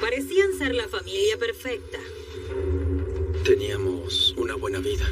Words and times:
Parecían 0.00 0.56
ser 0.56 0.74
la 0.74 0.88
familia 0.88 1.38
perfecta. 1.38 1.98
Teníamos 3.44 4.34
una 4.36 4.54
buena 4.54 4.78
vida. 4.78 5.06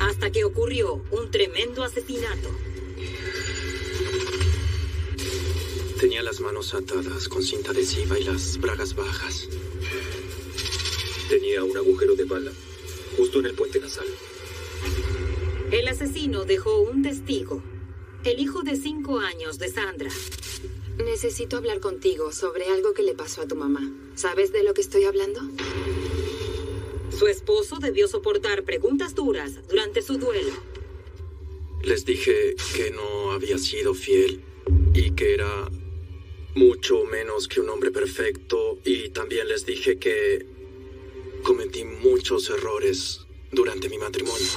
Hasta 0.00 0.32
que 0.32 0.44
ocurrió 0.44 1.02
un 1.10 1.30
tremendo 1.30 1.84
asesinato. 1.84 2.50
Tenía 6.00 6.22
las 6.22 6.40
manos 6.40 6.74
atadas 6.74 7.28
con 7.28 7.44
cinta 7.44 7.70
adhesiva 7.70 8.18
y 8.18 8.24
las 8.24 8.58
bragas 8.58 8.96
bajas. 8.96 9.48
Tenía 11.28 11.62
un 11.62 11.76
agujero 11.76 12.16
de 12.16 12.24
bala 12.24 12.52
justo 13.16 13.38
en 13.38 13.46
el 13.46 13.54
puente 13.54 13.78
nasal. 13.78 14.06
El 15.70 15.86
asesino 15.86 16.44
dejó 16.44 16.80
un 16.80 17.02
testigo, 17.02 17.62
el 18.24 18.40
hijo 18.40 18.62
de 18.62 18.76
cinco 18.76 19.20
años 19.20 19.58
de 19.58 19.70
Sandra. 19.70 20.10
Necesito 20.98 21.56
hablar 21.56 21.80
contigo 21.80 22.32
sobre 22.32 22.68
algo 22.68 22.92
que 22.92 23.02
le 23.02 23.14
pasó 23.14 23.42
a 23.42 23.46
tu 23.46 23.56
mamá. 23.56 23.88
¿Sabes 24.22 24.52
de 24.52 24.62
lo 24.62 24.72
que 24.72 24.82
estoy 24.82 25.02
hablando? 25.02 25.40
Su 27.10 27.26
esposo 27.26 27.80
debió 27.80 28.06
soportar 28.06 28.62
preguntas 28.62 29.16
duras 29.16 29.66
durante 29.68 30.00
su 30.00 30.16
duelo. 30.16 30.52
Les 31.82 32.04
dije 32.04 32.54
que 32.76 32.92
no 32.92 33.32
había 33.32 33.58
sido 33.58 33.94
fiel 33.94 34.40
y 34.94 35.10
que 35.16 35.34
era 35.34 35.68
mucho 36.54 37.04
menos 37.04 37.48
que 37.48 37.58
un 37.60 37.68
hombre 37.68 37.90
perfecto 37.90 38.78
y 38.84 39.08
también 39.08 39.48
les 39.48 39.66
dije 39.66 39.98
que 39.98 40.46
cometí 41.42 41.82
muchos 41.82 42.48
errores 42.48 43.26
durante 43.50 43.88
mi 43.88 43.98
matrimonio. 43.98 44.52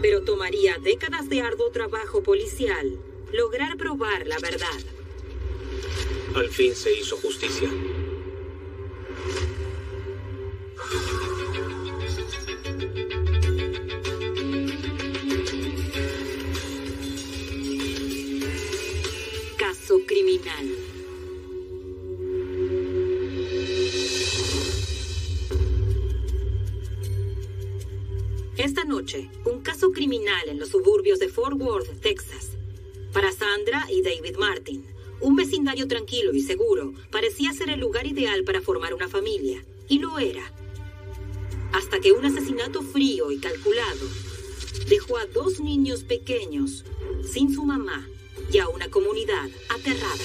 Pero 0.00 0.22
tomaría 0.22 0.78
décadas 0.78 1.28
de 1.28 1.42
arduo 1.42 1.70
trabajo 1.72 2.22
policial 2.22 2.98
lograr 3.34 3.76
probar 3.76 4.26
la 4.26 4.38
verdad. 4.38 4.80
Al 6.34 6.48
fin 6.48 6.74
se 6.74 6.92
hizo 6.92 7.16
justicia. 7.16 7.68
Caso 19.58 19.98
criminal. 20.06 20.76
Esta 28.56 28.84
noche, 28.84 29.30
un 29.46 29.62
caso 29.62 29.90
criminal 29.90 30.48
en 30.48 30.60
los 30.60 30.68
suburbios 30.68 31.18
de 31.18 31.28
Fort 31.28 31.60
Worth, 31.60 32.00
Texas. 32.00 32.50
Para 33.12 33.32
Sandra 33.32 33.86
y 33.90 34.02
David 34.02 34.36
Martin, 34.38 34.84
un 35.20 35.36
vecindario 35.36 35.86
tranquilo 35.86 36.32
y 36.34 36.42
seguro 36.42 36.94
parecía 37.10 37.52
ser 37.52 37.70
el 37.70 37.80
lugar 37.80 38.06
ideal 38.06 38.44
para 38.44 38.60
formar 38.60 38.94
una 38.94 39.08
familia, 39.08 39.64
y 39.88 39.98
lo 39.98 40.18
era. 40.18 40.52
Hasta 41.72 42.00
que 42.00 42.12
un 42.12 42.24
asesinato 42.24 42.82
frío 42.82 43.30
y 43.30 43.38
calculado 43.38 44.06
dejó 44.88 45.18
a 45.18 45.26
dos 45.26 45.60
niños 45.60 46.04
pequeños 46.04 46.84
sin 47.24 47.54
su 47.54 47.64
mamá 47.64 48.08
y 48.52 48.58
a 48.58 48.68
una 48.68 48.88
comunidad 48.90 49.48
aterrada. 49.68 50.24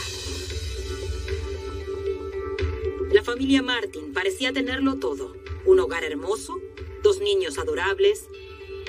La 3.12 3.24
familia 3.24 3.62
Martin 3.62 4.14
parecía 4.14 4.52
tenerlo 4.52 4.98
todo. 4.98 5.36
Un 5.66 5.80
hogar 5.80 6.04
hermoso, 6.04 6.60
dos 7.02 7.22
niños 7.22 7.58
adorables, 7.58 8.28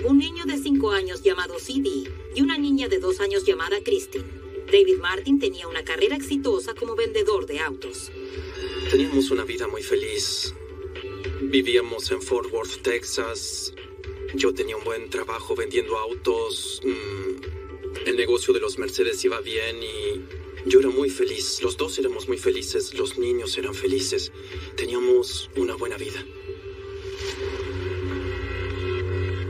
un 0.05 0.19
niño 0.19 0.45
de 0.47 0.59
cinco 0.59 0.91
años 0.91 1.23
llamado 1.23 1.59
CD 1.59 2.11
y 2.35 2.43
una 2.43 2.59
niña 2.59 2.89
de 2.89 2.99
dos 2.99 3.21
años 3.21 3.45
llamada 3.45 3.79
Christine. 3.83 4.36
David 4.71 4.99
Martin 4.99 5.39
tenía 5.39 5.69
una 5.69 5.85
carrera 5.85 6.17
exitosa 6.17 6.75
como 6.75 6.97
vendedor 6.97 7.47
de 7.47 7.61
autos. 7.61 8.11
Teníamos 8.91 9.31
una 9.31 9.45
vida 9.45 9.69
muy 9.69 9.83
feliz. 9.83 10.55
Vivíamos 11.41 12.11
en 12.11 12.21
Fort 12.21 12.53
Worth, 12.53 12.83
Texas. 12.83 13.73
Yo 14.35 14.53
tenía 14.53 14.77
un 14.77 14.85
buen 14.85 15.09
trabajo 15.09 15.55
vendiendo 15.55 15.97
autos. 15.97 16.81
Mm, 16.85 18.09
el 18.09 18.17
negocio 18.17 18.53
de 18.53 18.61
los 18.61 18.79
Mercedes 18.79 19.25
iba 19.25 19.41
bien 19.41 19.77
y 19.83 20.69
yo 20.69 20.81
era 20.81 20.91
muy 20.91 21.11
feliz. 21.11 21.63
Los 21.63 21.77
dos 21.77 21.99
éramos 21.99 22.27
muy 22.27 22.39
felices. 22.39 22.95
Los 22.95 23.19
niños 23.19 23.57
eran 23.57 23.75
felices. 23.75 24.33
Teníamos 24.77 25.49
una 25.57 25.77
buena 25.77 25.97
vida. 25.97 26.25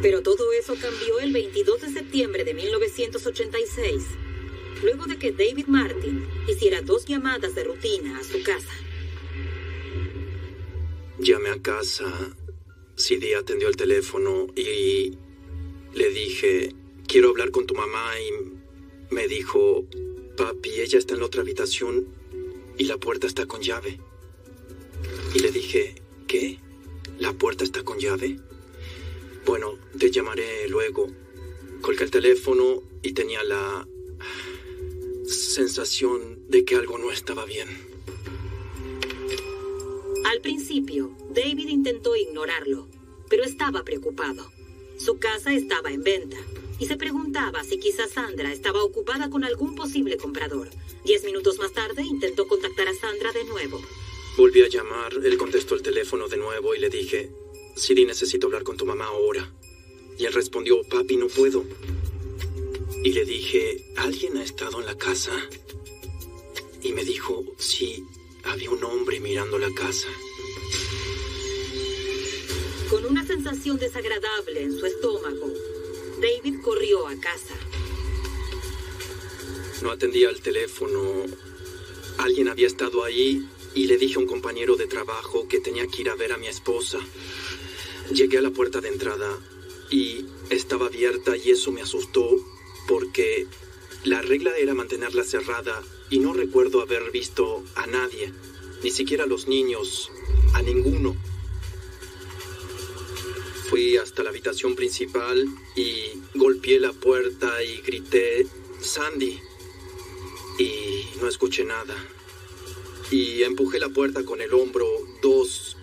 Pero 0.03 0.23
todo 0.23 0.53
eso 0.53 0.75
cambió 0.81 1.19
el 1.21 1.33
22 1.33 1.81
de 1.81 1.91
septiembre 1.91 2.45
de 2.45 2.55
1986, 2.55 4.05
luego 4.83 5.07
de 5.07 5.19
que 5.19 5.33
David 5.33 5.67
Martin 5.67 6.27
hiciera 6.49 6.83
dos 6.83 7.07
llamadas 7.07 7.55
de 7.55 7.65
rutina 7.65 8.19
a 8.19 8.25
su 8.25 8.43
casa. 8.43 8.73
Llamé 11.19 11.51
a 11.51 11.61
casa. 11.61 12.35
CD 12.97 13.37
atendió 13.37 13.69
el 13.69 13.77
teléfono 13.77 14.47
y 14.57 15.17
le 15.95 16.11
dije, 16.11 16.75
quiero 17.07 17.31
hablar 17.31 17.51
con 17.51 17.67
tu 17.67 17.75
mamá 17.75 18.13
y 18.21 19.15
me 19.15 19.29
dijo, 19.29 19.87
papi, 20.37 20.81
ella 20.81 20.99
está 20.99 21.15
en 21.15 21.21
la 21.21 21.27
otra 21.27 21.43
habitación 21.43 22.07
y 22.79 22.85
la 22.85 22.99
puerta 22.99 23.27
está 23.27 23.47
con 23.47 23.63
llave. 23.63 23.99
Y 25.35 25.39
le 25.41 25.51
dije, 25.51 25.95
¿qué? 26.27 26.59
¿La 27.19 27.33
puerta 27.33 27.65
está 27.65 27.83
con 27.83 27.99
llave? 27.99 28.39
Bueno, 29.45 29.79
te 29.99 30.11
llamaré 30.11 30.69
luego. 30.69 31.07
Colgué 31.81 32.05
el 32.05 32.11
teléfono 32.11 32.83
y 33.03 33.13
tenía 33.13 33.45
la 33.45 33.87
sensación 35.29 36.49
de 36.49 36.65
que 36.65 36.77
algo 36.77 36.99
no 36.99 37.11
estaba 37.11 37.45
bien. 37.45 37.69
Al 40.25 40.41
principio, 40.41 41.11
David 41.31 41.69
intentó 41.69 42.17
ignorarlo, 42.17 42.89
pero 43.29 43.45
estaba 43.45 43.85
preocupado. 43.85 44.51
Su 44.99 45.19
casa 45.19 45.53
estaba 45.53 45.93
en 45.93 46.03
venta 46.03 46.37
y 46.79 46.87
se 46.87 46.97
preguntaba 46.97 47.65
si 47.65 47.79
quizás 47.79 48.11
Sandra 48.13 48.53
estaba 48.53 48.83
ocupada 48.83 49.31
con 49.31 49.45
algún 49.45 49.75
posible 49.75 50.17
comprador. 50.17 50.69
Diez 51.05 51.25
minutos 51.25 51.59
más 51.59 51.73
tarde 51.73 52.03
intentó 52.03 52.49
contactar 52.49 52.89
a 52.89 52.95
Sandra 52.95 53.33
de 53.33 53.45
nuevo. 53.45 53.81
Volví 54.37 54.63
a 54.63 54.69
llamar, 54.69 55.13
él 55.25 55.39
contestó 55.39 55.75
el 55.75 55.83
teléfono 55.83 56.29
de 56.29 56.37
nuevo 56.37 56.75
y 56.75 56.79
le 56.79 56.91
dije, 56.91 57.31
Siri, 57.77 58.05
necesito 58.05 58.47
hablar 58.47 58.65
con 58.65 58.77
tu 58.77 58.85
mamá 58.85 59.07
ahora. 59.07 59.53
Y 60.19 60.25
él 60.25 60.33
respondió, 60.33 60.83
papi, 60.83 61.17
no 61.17 61.29
puedo. 61.29 61.65
Y 63.07 63.13
le 63.13 63.25
dije, 63.25 63.85
¿alguien 63.99 64.37
ha 64.37 64.43
estado 64.43 64.81
en 64.81 64.87
la 64.87 64.99
casa? 64.99 65.31
Y 66.83 66.93
me 66.93 67.05
dijo, 67.05 67.45
sí, 67.57 68.05
había 68.43 68.69
un 68.69 68.83
hombre 68.83 69.21
mirando 69.21 69.61
la 69.61 69.73
casa. 69.73 70.09
Con 72.91 73.07
una 73.07 73.25
sensación 73.25 73.79
desagradable 73.79 74.61
en 74.61 74.77
su 74.77 74.87
estómago, 74.87 75.53
David 76.21 76.61
corrió 76.65 77.07
a 77.07 77.15
casa. 77.21 77.55
No 79.83 79.93
atendía 79.93 80.29
el 80.29 80.41
teléfono. 80.41 81.27
Alguien 82.19 82.49
había 82.49 82.67
estado 82.67 83.05
ahí 83.05 83.47
y 83.77 83.87
le 83.87 83.99
dije 83.99 84.17
a 84.17 84.19
un 84.19 84.27
compañero 84.27 84.75
de 84.75 84.89
trabajo 84.89 85.47
que 85.47 85.61
tenía 85.61 85.87
que 85.87 86.03
ir 86.03 86.11
a 86.11 86.17
ver 86.17 86.33
a 86.33 86.39
mi 86.39 86.49
esposa. 86.49 86.99
Llegué 88.13 88.39
a 88.39 88.43
la 88.43 88.51
puerta 88.51 88.81
de 88.81 88.89
entrada 88.89 89.39
y 89.91 90.27
estaba 90.51 90.87
abierta 90.87 91.37
y 91.37 91.53
eso 91.53 91.71
me 91.71 91.83
asustó 91.83 92.37
porque 92.87 93.47
la 94.05 94.23
regla 94.23 94.57
era 94.57 94.75
mantenerla 94.75 95.25
cerrada 95.25 95.83
y 96.11 96.21
no 96.21 96.33
recuerdo 96.33 96.81
haber 96.81 97.11
visto 97.11 97.65
a 97.75 97.87
nadie, 97.87 98.33
ni 98.83 98.91
siquiera 98.91 99.25
a 99.25 99.27
los 99.27 99.49
niños, 99.49 100.11
a 100.55 100.63
ninguno. 100.63 101.17
Fui 103.69 103.97
hasta 103.97 104.23
la 104.23 104.31
habitación 104.31 104.77
principal 104.77 105.45
y 105.75 106.13
golpeé 106.35 106.79
la 106.79 106.93
puerta 106.93 107.63
y 107.65 107.81
grité, 107.81 108.47
Sandy. 108.81 109.41
Y 110.59 111.07
no 111.21 111.29
escuché 111.29 111.65
nada. 111.65 111.97
Y 113.11 113.43
empujé 113.43 113.81
la 113.81 113.89
puerta 113.89 114.25
con 114.25 114.41
el 114.41 114.55
hombro 114.55 114.87
dos 115.21 115.77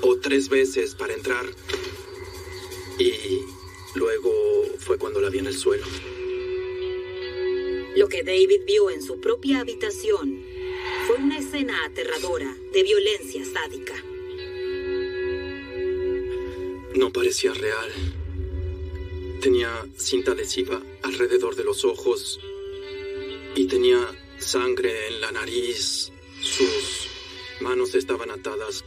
o 0.00 0.16
tres 0.16 0.48
veces 0.48 0.96
para 0.96 1.14
entrar. 1.14 1.46
Y 2.98 3.44
luego 3.94 4.64
fue 4.78 4.98
cuando 4.98 5.20
la 5.20 5.30
vi 5.30 5.38
en 5.38 5.46
el 5.46 5.56
suelo. 5.56 5.84
Lo 7.96 8.08
que 8.08 8.22
David 8.22 8.62
vio 8.66 8.90
en 8.90 9.02
su 9.02 9.20
propia 9.20 9.60
habitación 9.60 10.44
fue 11.06 11.16
una 11.16 11.38
escena 11.38 11.84
aterradora 11.84 12.56
de 12.72 12.82
violencia 12.82 13.44
sádica. 13.44 13.94
No 16.94 17.12
parecía 17.12 17.52
real. 17.52 17.90
Tenía 19.40 19.86
cinta 19.96 20.32
adhesiva 20.32 20.80
alrededor 21.02 21.56
de 21.56 21.64
los 21.64 21.84
ojos 21.84 22.40
y 23.56 23.66
tenía 23.66 24.06
sangre 24.38 25.08
en 25.08 25.20
la 25.20 25.32
nariz. 25.32 26.12
Sus 26.42 27.08
manos 27.60 27.94
estaban 27.94 28.30
atadas 28.30 28.84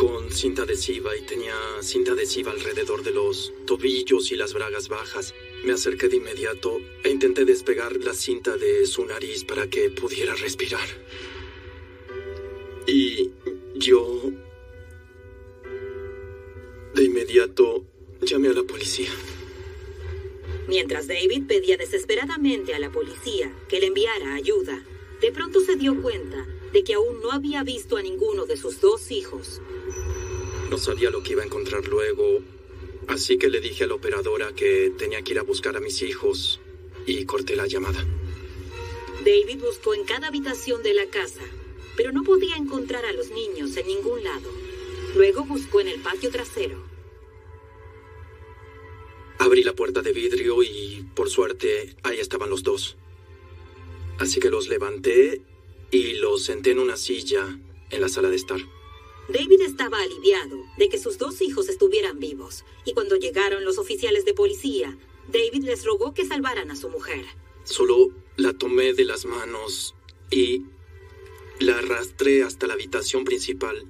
con 0.00 0.32
cinta 0.32 0.62
adhesiva 0.62 1.14
y 1.14 1.20
tenía 1.26 1.54
cinta 1.82 2.12
adhesiva 2.12 2.52
alrededor 2.52 3.02
de 3.02 3.10
los 3.10 3.52
tobillos 3.66 4.32
y 4.32 4.36
las 4.36 4.54
bragas 4.54 4.88
bajas. 4.88 5.34
Me 5.62 5.72
acerqué 5.72 6.08
de 6.08 6.16
inmediato 6.16 6.80
e 7.04 7.10
intenté 7.10 7.44
despegar 7.44 7.94
la 7.96 8.14
cinta 8.14 8.56
de 8.56 8.86
su 8.86 9.04
nariz 9.04 9.44
para 9.44 9.68
que 9.68 9.90
pudiera 9.90 10.34
respirar. 10.36 10.88
Y 12.86 13.30
yo... 13.74 14.22
De 16.94 17.04
inmediato 17.04 17.84
llamé 18.22 18.48
a 18.48 18.54
la 18.54 18.62
policía. 18.62 19.10
Mientras 20.66 21.08
David 21.08 21.42
pedía 21.46 21.76
desesperadamente 21.76 22.72
a 22.72 22.78
la 22.78 22.90
policía 22.90 23.54
que 23.68 23.80
le 23.80 23.88
enviara 23.88 24.32
ayuda, 24.32 24.82
de 25.20 25.30
pronto 25.30 25.60
se 25.60 25.76
dio 25.76 26.00
cuenta 26.00 26.46
de 26.72 26.84
que 26.84 26.94
aún 26.94 27.20
no 27.20 27.32
había 27.32 27.62
visto 27.64 27.98
a 27.98 28.02
ninguno 28.02 28.46
de 28.46 28.56
sus 28.56 28.80
dos 28.80 29.10
hijos. 29.10 29.60
No 30.70 30.78
sabía 30.78 31.10
lo 31.10 31.22
que 31.24 31.32
iba 31.32 31.42
a 31.42 31.46
encontrar 31.46 31.88
luego, 31.88 32.38
así 33.08 33.38
que 33.38 33.48
le 33.48 33.60
dije 33.60 33.82
a 33.84 33.86
la 33.88 33.94
operadora 33.94 34.54
que 34.54 34.92
tenía 34.96 35.20
que 35.22 35.32
ir 35.32 35.40
a 35.40 35.42
buscar 35.42 35.76
a 35.76 35.80
mis 35.80 36.00
hijos 36.02 36.60
y 37.06 37.24
corté 37.24 37.56
la 37.56 37.66
llamada. 37.66 38.06
David 39.24 39.58
buscó 39.58 39.94
en 39.94 40.04
cada 40.04 40.28
habitación 40.28 40.84
de 40.84 40.94
la 40.94 41.06
casa, 41.06 41.42
pero 41.96 42.12
no 42.12 42.22
podía 42.22 42.54
encontrar 42.54 43.04
a 43.04 43.12
los 43.12 43.30
niños 43.30 43.76
en 43.76 43.88
ningún 43.88 44.22
lado. 44.22 44.48
Luego 45.16 45.44
buscó 45.44 45.80
en 45.80 45.88
el 45.88 46.00
patio 46.00 46.30
trasero. 46.30 46.80
Abrí 49.38 49.64
la 49.64 49.74
puerta 49.74 50.02
de 50.02 50.12
vidrio 50.12 50.62
y, 50.62 51.04
por 51.16 51.30
suerte, 51.30 51.96
ahí 52.04 52.20
estaban 52.20 52.48
los 52.48 52.62
dos. 52.62 52.96
Así 54.18 54.38
que 54.38 54.50
los 54.50 54.68
levanté 54.68 55.42
y 55.90 56.14
los 56.14 56.44
senté 56.44 56.70
en 56.70 56.78
una 56.78 56.96
silla 56.96 57.58
en 57.90 58.00
la 58.00 58.08
sala 58.08 58.30
de 58.30 58.36
estar. 58.36 58.60
David 59.28 59.60
estaba 59.62 60.00
aliviado 60.00 60.64
de 60.76 60.88
que 60.88 60.98
sus 60.98 61.18
dos 61.18 61.40
hijos 61.40 61.68
estuvieran 61.68 62.18
vivos, 62.18 62.64
y 62.84 62.94
cuando 62.94 63.16
llegaron 63.16 63.64
los 63.64 63.78
oficiales 63.78 64.24
de 64.24 64.34
policía, 64.34 64.96
David 65.28 65.64
les 65.64 65.84
rogó 65.84 66.14
que 66.14 66.26
salvaran 66.26 66.70
a 66.70 66.76
su 66.76 66.88
mujer. 66.88 67.24
Solo 67.64 68.08
la 68.36 68.52
tomé 68.52 68.94
de 68.94 69.04
las 69.04 69.24
manos 69.24 69.94
y 70.30 70.64
la 71.60 71.78
arrastré 71.78 72.42
hasta 72.42 72.66
la 72.66 72.74
habitación 72.74 73.24
principal. 73.24 73.86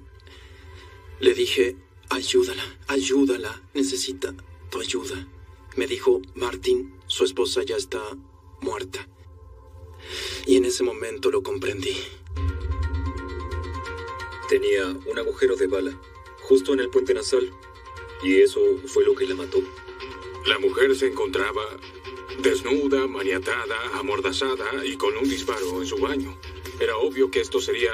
Le 1.19 1.33
dije, 1.33 1.77
ayúdala, 2.09 2.63
ayúdala, 2.87 3.63
necesita 3.73 4.35
tu 4.69 4.79
ayuda. 4.81 5.27
Me 5.75 5.87
dijo, 5.87 6.21
Martin, 6.35 6.93
su 7.07 7.23
esposa 7.23 7.63
ya 7.63 7.77
está 7.77 8.01
muerta. 8.61 9.07
Y 10.45 10.57
en 10.57 10.65
ese 10.65 10.83
momento 10.83 11.31
lo 11.31 11.43
comprendí. 11.43 11.95
Tenía 14.51 14.85
un 15.05 15.17
agujero 15.17 15.55
de 15.55 15.67
bala, 15.67 15.97
justo 16.41 16.73
en 16.73 16.81
el 16.81 16.89
puente 16.89 17.13
nasal. 17.13 17.49
Y 18.21 18.41
eso 18.41 18.59
fue 18.85 19.05
lo 19.05 19.15
que 19.15 19.25
la 19.25 19.33
mató. 19.33 19.63
La 20.45 20.59
mujer 20.59 20.93
se 20.93 21.07
encontraba 21.07 21.63
desnuda, 22.43 23.07
maniatada, 23.07 23.77
amordazada 23.93 24.85
y 24.85 24.97
con 24.97 25.15
un 25.15 25.23
disparo 25.23 25.81
en 25.81 25.87
su 25.87 25.95
baño. 25.99 26.37
Era 26.81 26.97
obvio 26.97 27.31
que 27.31 27.39
esto 27.39 27.61
sería 27.61 27.93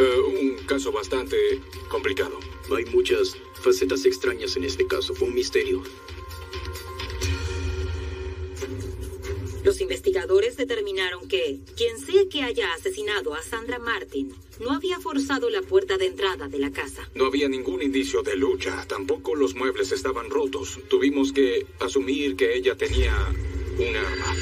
eh, 0.00 0.18
un 0.18 0.66
caso 0.66 0.90
bastante 0.90 1.36
complicado. 1.86 2.40
Hay 2.76 2.86
muchas 2.86 3.36
facetas 3.62 4.04
extrañas 4.04 4.56
en 4.56 4.64
este 4.64 4.84
caso. 4.88 5.14
Fue 5.14 5.28
un 5.28 5.34
misterio. 5.34 5.80
Los 9.62 9.80
investigadores 9.80 10.56
determinaron 10.56 11.28
que 11.28 11.60
quien 11.76 12.00
sea 12.00 12.28
que 12.28 12.42
haya 12.42 12.74
asesinado 12.74 13.32
a 13.32 13.42
Sandra 13.44 13.78
Martin 13.78 14.34
no 14.60 14.72
había 14.72 15.00
forzado 15.00 15.50
la 15.50 15.62
puerta 15.62 15.98
de 15.98 16.06
entrada 16.06 16.48
de 16.48 16.58
la 16.58 16.70
casa. 16.70 17.08
No 17.14 17.26
había 17.26 17.48
ningún 17.48 17.82
indicio 17.82 18.22
de 18.22 18.36
lucha, 18.36 18.84
tampoco 18.88 19.34
los 19.34 19.54
muebles 19.54 19.92
estaban 19.92 20.30
rotos. 20.30 20.80
Tuvimos 20.88 21.32
que 21.32 21.66
asumir 21.80 22.36
que 22.36 22.56
ella 22.56 22.76
tenía 22.76 23.14
un 23.78 23.96
arma. 23.96 24.34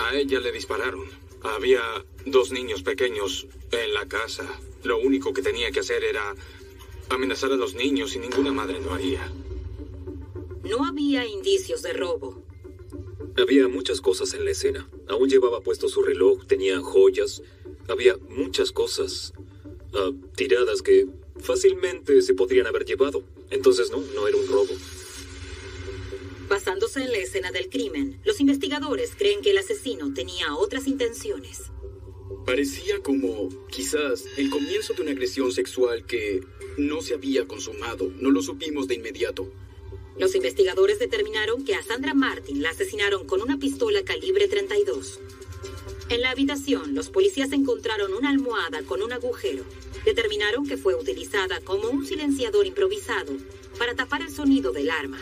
A 0.00 0.14
ella 0.16 0.40
le 0.40 0.52
dispararon. 0.52 1.06
Había 1.42 1.80
dos 2.26 2.52
niños 2.52 2.82
pequeños 2.82 3.46
en 3.70 3.94
la 3.94 4.06
casa. 4.06 4.46
Lo 4.82 4.98
único 4.98 5.32
que 5.32 5.42
tenía 5.42 5.70
que 5.70 5.80
hacer 5.80 6.04
era 6.04 6.34
amenazar 7.08 7.52
a 7.52 7.56
los 7.56 7.74
niños 7.74 8.14
y 8.16 8.18
ninguna 8.18 8.52
madre 8.52 8.80
lo 8.80 8.92
haría. 8.92 9.30
No 10.64 10.84
había 10.84 11.26
indicios 11.26 11.82
de 11.82 11.92
robo. 11.92 12.42
Había 13.36 13.68
muchas 13.68 14.00
cosas 14.00 14.32
en 14.34 14.44
la 14.44 14.52
escena. 14.52 14.88
Aún 15.08 15.28
llevaba 15.28 15.60
puesto 15.60 15.88
su 15.88 16.02
reloj, 16.02 16.46
tenía 16.46 16.80
joyas. 16.80 17.42
Había 17.88 18.16
muchas 18.28 18.72
cosas 18.72 19.32
ah, 19.94 20.10
tiradas 20.36 20.82
que 20.82 21.06
fácilmente 21.36 22.22
se 22.22 22.34
podrían 22.34 22.66
haber 22.66 22.84
llevado. 22.84 23.24
Entonces 23.50 23.90
no, 23.90 24.00
no 24.14 24.26
era 24.26 24.36
un 24.36 24.48
robo. 24.48 24.72
Basándose 26.48 27.02
en 27.02 27.12
la 27.12 27.18
escena 27.18 27.50
del 27.52 27.68
crimen, 27.68 28.20
los 28.24 28.40
investigadores 28.40 29.12
creen 29.16 29.40
que 29.40 29.50
el 29.50 29.58
asesino 29.58 30.12
tenía 30.12 30.54
otras 30.54 30.86
intenciones. 30.86 31.70
Parecía 32.44 33.00
como 33.02 33.48
quizás 33.68 34.24
el 34.36 34.50
comienzo 34.50 34.92
de 34.92 35.02
una 35.02 35.12
agresión 35.12 35.52
sexual 35.52 36.04
que 36.04 36.42
no 36.76 37.00
se 37.00 37.14
había 37.14 37.46
consumado. 37.46 38.10
No 38.20 38.30
lo 38.30 38.42
supimos 38.42 38.86
de 38.88 38.96
inmediato. 38.96 39.50
Los 40.18 40.34
investigadores 40.34 40.98
determinaron 40.98 41.64
que 41.64 41.74
a 41.74 41.82
Sandra 41.82 42.14
Martin 42.14 42.62
la 42.62 42.70
asesinaron 42.70 43.26
con 43.26 43.40
una 43.40 43.58
pistola 43.58 44.04
calibre 44.04 44.46
32. 44.46 45.18
En 46.14 46.20
la 46.20 46.30
habitación, 46.30 46.94
los 46.94 47.08
policías 47.08 47.50
encontraron 47.50 48.14
una 48.14 48.30
almohada 48.30 48.84
con 48.84 49.02
un 49.02 49.12
agujero. 49.12 49.64
Determinaron 50.04 50.64
que 50.64 50.76
fue 50.76 50.94
utilizada 50.94 51.60
como 51.62 51.88
un 51.88 52.06
silenciador 52.06 52.66
improvisado 52.66 53.32
para 53.80 53.96
tapar 53.96 54.22
el 54.22 54.30
sonido 54.30 54.70
del 54.70 54.90
arma. 54.90 55.20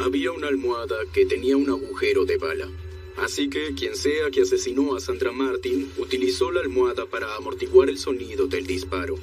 Había 0.00 0.32
una 0.32 0.48
almohada 0.48 0.96
que 1.12 1.26
tenía 1.26 1.54
un 1.58 1.68
agujero 1.68 2.24
de 2.24 2.38
bala. 2.38 2.70
Así 3.18 3.50
que 3.50 3.74
quien 3.74 3.94
sea 3.94 4.30
que 4.30 4.40
asesinó 4.40 4.96
a 4.96 5.00
Sandra 5.00 5.32
Martin 5.32 5.92
utilizó 5.98 6.50
la 6.50 6.60
almohada 6.60 7.04
para 7.04 7.36
amortiguar 7.36 7.90
el 7.90 7.98
sonido 7.98 8.46
del 8.46 8.66
disparo. 8.66 9.18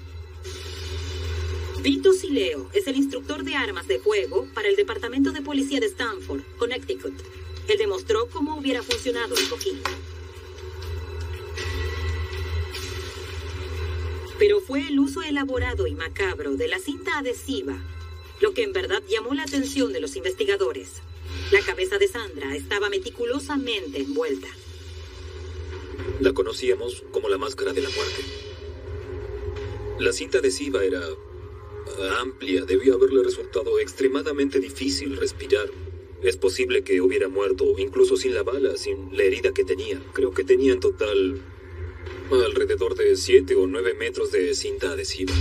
Vito 1.82 2.14
Sileo 2.14 2.70
es 2.72 2.86
el 2.86 2.98
instructor 2.98 3.44
de 3.44 3.56
armas 3.56 3.88
de 3.88 3.98
fuego 3.98 4.48
para 4.54 4.70
el 4.70 4.76
Departamento 4.76 5.32
de 5.32 5.42
Policía 5.42 5.80
de 5.80 5.88
Stanford, 5.88 6.44
Connecticut. 6.60 7.16
Él 7.68 7.78
demostró 7.78 8.28
cómo 8.28 8.58
hubiera 8.58 8.84
funcionado 8.84 9.36
el 9.36 9.50
cojín. 9.50 9.82
Pero 14.40 14.60
fue 14.62 14.88
el 14.88 15.00
uso 15.00 15.22
elaborado 15.22 15.88
y 15.88 15.96
macabro 15.96 16.56
de 16.56 16.68
la 16.68 16.80
cinta 16.80 17.20
adhesiva 17.20 17.82
lo 18.44 18.54
que 18.54 18.64
en 18.64 18.74
verdad 18.74 19.02
llamó 19.08 19.34
la 19.34 19.44
atención 19.44 19.94
de 19.94 20.02
los 20.02 20.18
investigadores. 20.18 21.02
La 21.52 21.62
cabeza 21.62 21.98
de 21.98 22.10
Sandra 22.10 22.56
estaba 22.56 22.90
meticulosamente 22.90 24.02
envuelta. 24.02 24.50
La 26.20 26.34
conocíamos 26.34 27.04
como 27.12 27.30
la 27.30 27.38
máscara 27.38 27.72
de 27.72 27.82
la 27.82 27.90
muerte. 27.90 28.22
La 30.00 30.12
cinta 30.12 30.40
adhesiva 30.40 30.84
era 30.84 31.02
amplia, 32.20 32.66
debió 32.66 32.96
haberle 32.96 33.24
resultado 33.24 33.80
extremadamente 33.80 34.60
difícil 34.60 35.16
respirar. 35.16 35.70
Es 36.24 36.38
posible 36.38 36.84
que 36.84 37.02
hubiera 37.02 37.28
muerto, 37.28 37.66
incluso 37.78 38.16
sin 38.16 38.34
la 38.34 38.44
bala, 38.44 38.78
sin 38.78 39.16
la 39.16 39.24
herida 39.24 39.54
que 39.54 39.66
tenía. 39.66 40.02
Creo 40.14 40.34
que 40.34 40.46
tenía 40.46 40.72
en 40.72 40.80
total 40.80 41.42
alrededor 42.32 42.96
de 42.96 43.16
7 43.18 43.56
o 43.56 43.68
9 43.68 43.94
metros 43.96 44.32
de 44.32 44.56
cinta 44.56 44.92
adhesiva. 44.92 45.34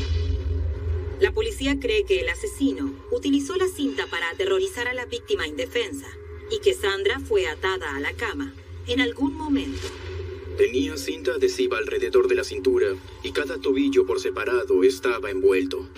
La 1.20 1.32
policía 1.32 1.78
cree 1.78 2.04
que 2.04 2.20
el 2.20 2.28
asesino 2.28 2.92
utilizó 3.12 3.54
la 3.54 3.68
cinta 3.68 4.08
para 4.08 4.28
aterrorizar 4.30 4.88
a 4.88 4.94
la 4.94 5.06
víctima 5.06 5.46
indefensa 5.46 6.08
y 6.50 6.58
que 6.58 6.74
Sandra 6.74 7.20
fue 7.20 7.46
atada 7.46 7.94
a 7.94 8.00
la 8.00 8.12
cama 8.14 8.52
en 8.88 9.00
algún 9.00 9.36
momento. 9.36 9.86
Tenía 10.58 10.96
cinta 10.96 11.34
adhesiva 11.34 11.78
alrededor 11.78 12.26
de 12.26 12.34
la 12.34 12.44
cintura 12.44 12.88
y 13.22 13.30
cada 13.30 13.58
tobillo 13.58 14.04
por 14.04 14.20
separado 14.20 14.82
estaba 14.82 15.30
envuelto. 15.30 15.88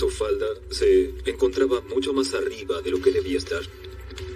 Su 0.00 0.08
falda 0.08 0.46
se 0.70 1.12
encontraba 1.26 1.82
mucho 1.82 2.14
más 2.14 2.32
arriba 2.32 2.80
de 2.80 2.90
lo 2.90 3.02
que 3.02 3.12
debía 3.12 3.36
estar. 3.36 3.60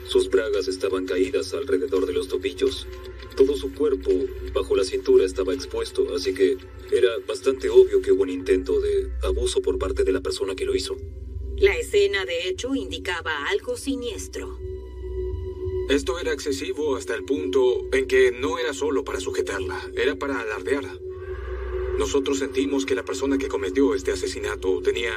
Sus 0.06 0.28
bragas 0.28 0.68
estaban 0.68 1.06
caídas 1.06 1.54
alrededor 1.54 2.04
de 2.04 2.12
los 2.12 2.28
tobillos. 2.28 2.86
Todo 3.34 3.56
su 3.56 3.72
cuerpo 3.72 4.10
bajo 4.52 4.76
la 4.76 4.84
cintura 4.84 5.24
estaba 5.24 5.54
expuesto, 5.54 6.14
así 6.14 6.34
que 6.34 6.58
era 6.92 7.08
bastante 7.26 7.70
obvio 7.70 8.02
que 8.02 8.12
hubo 8.12 8.24
un 8.24 8.28
intento 8.28 8.78
de 8.78 9.10
abuso 9.22 9.62
por 9.62 9.78
parte 9.78 10.04
de 10.04 10.12
la 10.12 10.20
persona 10.20 10.54
que 10.54 10.66
lo 10.66 10.74
hizo. 10.74 10.98
La 11.56 11.78
escena, 11.78 12.26
de 12.26 12.46
hecho, 12.46 12.74
indicaba 12.74 13.46
algo 13.46 13.78
siniestro. 13.78 14.58
Esto 15.88 16.18
era 16.18 16.34
excesivo 16.34 16.94
hasta 16.94 17.14
el 17.14 17.24
punto 17.24 17.88
en 17.90 18.06
que 18.06 18.32
no 18.32 18.58
era 18.58 18.74
solo 18.74 19.02
para 19.02 19.18
sujetarla, 19.18 19.80
era 19.96 20.14
para 20.14 20.40
alardear. 20.40 20.84
Nosotros 21.98 22.40
sentimos 22.40 22.84
que 22.84 22.94
la 22.94 23.04
persona 23.06 23.38
que 23.38 23.48
cometió 23.48 23.94
este 23.94 24.12
asesinato 24.12 24.82
tenía 24.82 25.14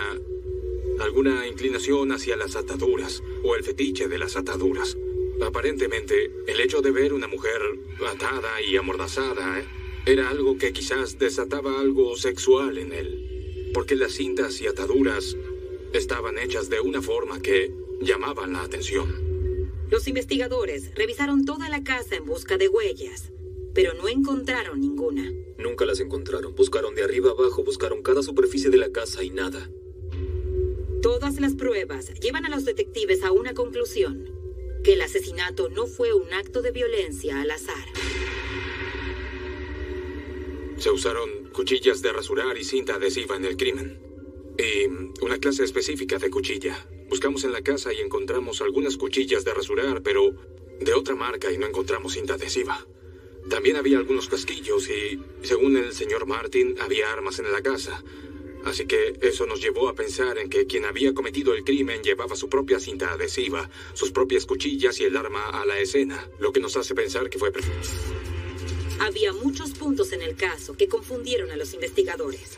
alguna 0.99 1.47
inclinación 1.47 2.11
hacia 2.11 2.35
las 2.37 2.55
ataduras 2.55 3.23
o 3.43 3.55
el 3.55 3.63
fetiche 3.63 4.07
de 4.07 4.17
las 4.17 4.35
ataduras. 4.35 4.97
Aparentemente, 5.41 6.31
el 6.47 6.59
hecho 6.59 6.81
de 6.81 6.91
ver 6.91 7.13
una 7.13 7.27
mujer 7.27 7.61
atada 8.07 8.61
y 8.61 8.75
amordazada 8.75 9.59
¿eh? 9.59 9.65
era 10.05 10.29
algo 10.29 10.57
que 10.57 10.73
quizás 10.73 11.19
desataba 11.19 11.79
algo 11.79 12.15
sexual 12.15 12.77
en 12.77 12.93
él, 12.93 13.71
porque 13.73 13.95
las 13.95 14.13
cintas 14.13 14.59
y 14.61 14.67
ataduras 14.67 15.37
estaban 15.93 16.37
hechas 16.37 16.69
de 16.69 16.79
una 16.79 17.01
forma 17.01 17.41
que 17.41 17.71
llamaban 18.01 18.53
la 18.53 18.63
atención. 18.63 19.27
Los 19.89 20.07
investigadores 20.07 20.91
revisaron 20.95 21.45
toda 21.45 21.69
la 21.69 21.83
casa 21.83 22.15
en 22.15 22.25
busca 22.25 22.57
de 22.57 22.67
huellas, 22.67 23.31
pero 23.73 23.93
no 23.93 24.07
encontraron 24.07 24.81
ninguna. 24.81 25.31
Nunca 25.57 25.85
las 25.85 25.99
encontraron. 25.99 26.55
Buscaron 26.55 26.93
de 26.95 27.03
arriba 27.03 27.31
abajo, 27.31 27.63
buscaron 27.63 28.01
cada 28.01 28.21
superficie 28.21 28.69
de 28.69 28.77
la 28.77 28.91
casa 28.91 29.23
y 29.23 29.29
nada. 29.29 29.69
Todas 31.01 31.39
las 31.39 31.53
pruebas 31.53 32.11
llevan 32.19 32.45
a 32.45 32.49
los 32.49 32.65
detectives 32.65 33.23
a 33.23 33.31
una 33.31 33.53
conclusión, 33.53 34.31
que 34.83 34.93
el 34.93 35.01
asesinato 35.01 35.69
no 35.69 35.85
fue 35.85 36.13
un 36.13 36.33
acto 36.33 36.61
de 36.61 36.71
violencia 36.71 37.39
al 37.39 37.51
azar. 37.51 37.85
Se 40.77 40.89
usaron 40.89 41.49
cuchillas 41.53 42.01
de 42.01 42.11
rasurar 42.11 42.57
y 42.57 42.63
cinta 42.63 42.95
adhesiva 42.95 43.35
en 43.35 43.45
el 43.45 43.57
crimen. 43.57 43.99
Y 44.57 44.87
una 45.23 45.37
clase 45.37 45.63
específica 45.63 46.17
de 46.17 46.31
cuchilla. 46.31 46.87
Buscamos 47.09 47.43
en 47.43 47.51
la 47.51 47.61
casa 47.61 47.93
y 47.93 47.99
encontramos 47.99 48.61
algunas 48.61 48.97
cuchillas 48.97 49.45
de 49.45 49.53
rasurar, 49.53 50.01
pero 50.01 50.33
de 50.79 50.93
otra 50.93 51.15
marca 51.15 51.51
y 51.51 51.59
no 51.59 51.67
encontramos 51.67 52.13
cinta 52.13 52.33
adhesiva. 52.33 52.87
También 53.49 53.75
había 53.75 53.99
algunos 53.99 54.27
casquillos 54.27 54.89
y, 54.89 55.19
según 55.41 55.77
el 55.77 55.93
señor 55.93 56.25
Martin, 56.25 56.75
había 56.79 57.11
armas 57.13 57.39
en 57.39 57.51
la 57.51 57.61
casa. 57.61 58.03
Así 58.65 58.85
que 58.85 59.17
eso 59.21 59.45
nos 59.45 59.61
llevó 59.61 59.87
a 59.87 59.95
pensar 59.95 60.37
en 60.37 60.49
que 60.49 60.65
quien 60.67 60.85
había 60.85 61.13
cometido 61.13 61.53
el 61.53 61.63
crimen 61.63 62.01
llevaba 62.01 62.35
su 62.35 62.49
propia 62.49 62.79
cinta 62.79 63.13
adhesiva, 63.13 63.69
sus 63.93 64.11
propias 64.11 64.45
cuchillas 64.45 64.99
y 64.99 65.05
el 65.05 65.15
arma 65.15 65.49
a 65.49 65.65
la 65.65 65.79
escena, 65.79 66.29
lo 66.39 66.51
que 66.51 66.59
nos 66.59 66.75
hace 66.75 66.93
pensar 66.95 67.29
que 67.29 67.39
fue... 67.39 67.51
Había 68.99 69.31
muchos 69.31 69.71
puntos 69.71 70.11
en 70.11 70.21
el 70.21 70.35
caso 70.35 70.75
que 70.75 70.87
confundieron 70.87 71.51
a 71.51 71.55
los 71.55 71.73
investigadores. 71.73 72.57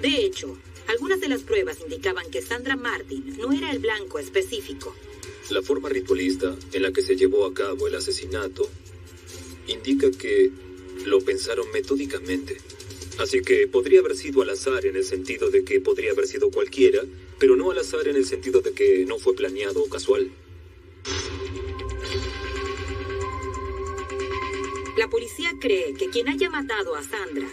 De 0.00 0.24
hecho, 0.24 0.56
algunas 0.88 1.20
de 1.20 1.28
las 1.28 1.42
pruebas 1.42 1.80
indicaban 1.80 2.30
que 2.30 2.40
Sandra 2.40 2.74
Martin 2.74 3.36
no 3.38 3.52
era 3.52 3.70
el 3.70 3.78
blanco 3.78 4.18
específico. 4.18 4.94
La 5.50 5.62
forma 5.62 5.88
ritualista 5.88 6.56
en 6.72 6.82
la 6.82 6.92
que 6.92 7.02
se 7.02 7.14
llevó 7.14 7.44
a 7.44 7.52
cabo 7.54 7.86
el 7.86 7.94
asesinato 7.94 8.68
indica 9.66 10.10
que 10.10 10.50
lo 11.04 11.20
pensaron 11.20 11.70
metódicamente. 11.72 12.56
Así 13.18 13.42
que 13.42 13.66
podría 13.66 14.00
haber 14.00 14.16
sido 14.16 14.42
al 14.42 14.50
azar 14.50 14.86
en 14.86 14.96
el 14.96 15.04
sentido 15.04 15.50
de 15.50 15.64
que 15.64 15.80
podría 15.80 16.12
haber 16.12 16.26
sido 16.26 16.50
cualquiera, 16.50 17.02
pero 17.38 17.56
no 17.56 17.70
al 17.70 17.78
azar 17.78 18.06
en 18.06 18.16
el 18.16 18.24
sentido 18.24 18.60
de 18.60 18.72
que 18.72 19.04
no 19.06 19.18
fue 19.18 19.34
planeado 19.34 19.82
o 19.82 19.88
casual. 19.88 20.30
La 24.96 25.08
policía 25.08 25.52
cree 25.60 25.94
que 25.94 26.10
quien 26.10 26.28
haya 26.28 26.50
matado 26.50 26.94
a 26.94 27.02
Sandra 27.02 27.48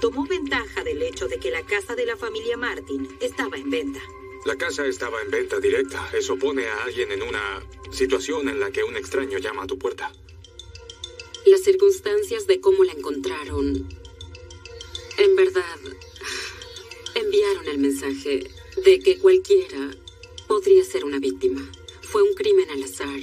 tomó 0.00 0.26
ventaja 0.26 0.84
del 0.84 1.02
hecho 1.02 1.28
de 1.28 1.38
que 1.38 1.50
la 1.50 1.64
casa 1.64 1.94
de 1.94 2.06
la 2.06 2.16
familia 2.16 2.56
Martin 2.56 3.08
estaba 3.20 3.56
en 3.56 3.70
venta. 3.70 4.00
La 4.44 4.56
casa 4.56 4.86
estaba 4.86 5.20
en 5.22 5.30
venta 5.30 5.58
directa. 5.58 6.08
Eso 6.16 6.38
pone 6.38 6.66
a 6.66 6.84
alguien 6.84 7.10
en 7.12 7.22
una 7.22 7.62
situación 7.90 8.48
en 8.48 8.60
la 8.60 8.70
que 8.70 8.84
un 8.84 8.96
extraño 8.96 9.38
llama 9.38 9.64
a 9.64 9.66
tu 9.66 9.78
puerta. 9.78 10.12
Las 11.46 11.62
circunstancias 11.62 12.46
de 12.46 12.60
cómo 12.60 12.84
la 12.84 12.92
encontraron, 12.92 13.88
en 15.18 15.36
verdad, 15.36 15.78
enviaron 17.14 17.66
el 17.68 17.78
mensaje 17.78 18.50
de 18.84 18.98
que 19.00 19.18
cualquiera 19.18 19.90
podría 20.46 20.84
ser 20.84 21.04
una 21.04 21.18
víctima. 21.18 21.70
Fue 22.02 22.22
un 22.22 22.34
crimen 22.34 22.70
al 22.70 22.82
azar. 22.82 23.20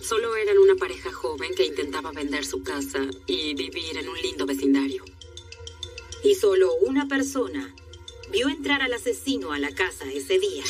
Solo 0.00 0.34
eran 0.34 0.58
una 0.58 0.74
pareja 0.74 1.12
joven 1.12 1.54
que 1.54 1.64
intentaba 1.64 2.10
vender 2.10 2.44
su 2.44 2.62
casa 2.62 2.98
y 3.26 3.54
vivir 3.54 3.96
en 3.96 4.08
un 4.08 4.16
lindo 4.20 4.44
vecindario. 4.44 5.04
Y 6.24 6.34
solo 6.34 6.74
una 6.74 7.06
persona 7.06 7.72
vio 8.32 8.48
entrar 8.48 8.82
al 8.82 8.92
asesino 8.92 9.52
a 9.52 9.58
la 9.58 9.72
casa 9.72 10.10
ese 10.12 10.38
día. 10.38 10.64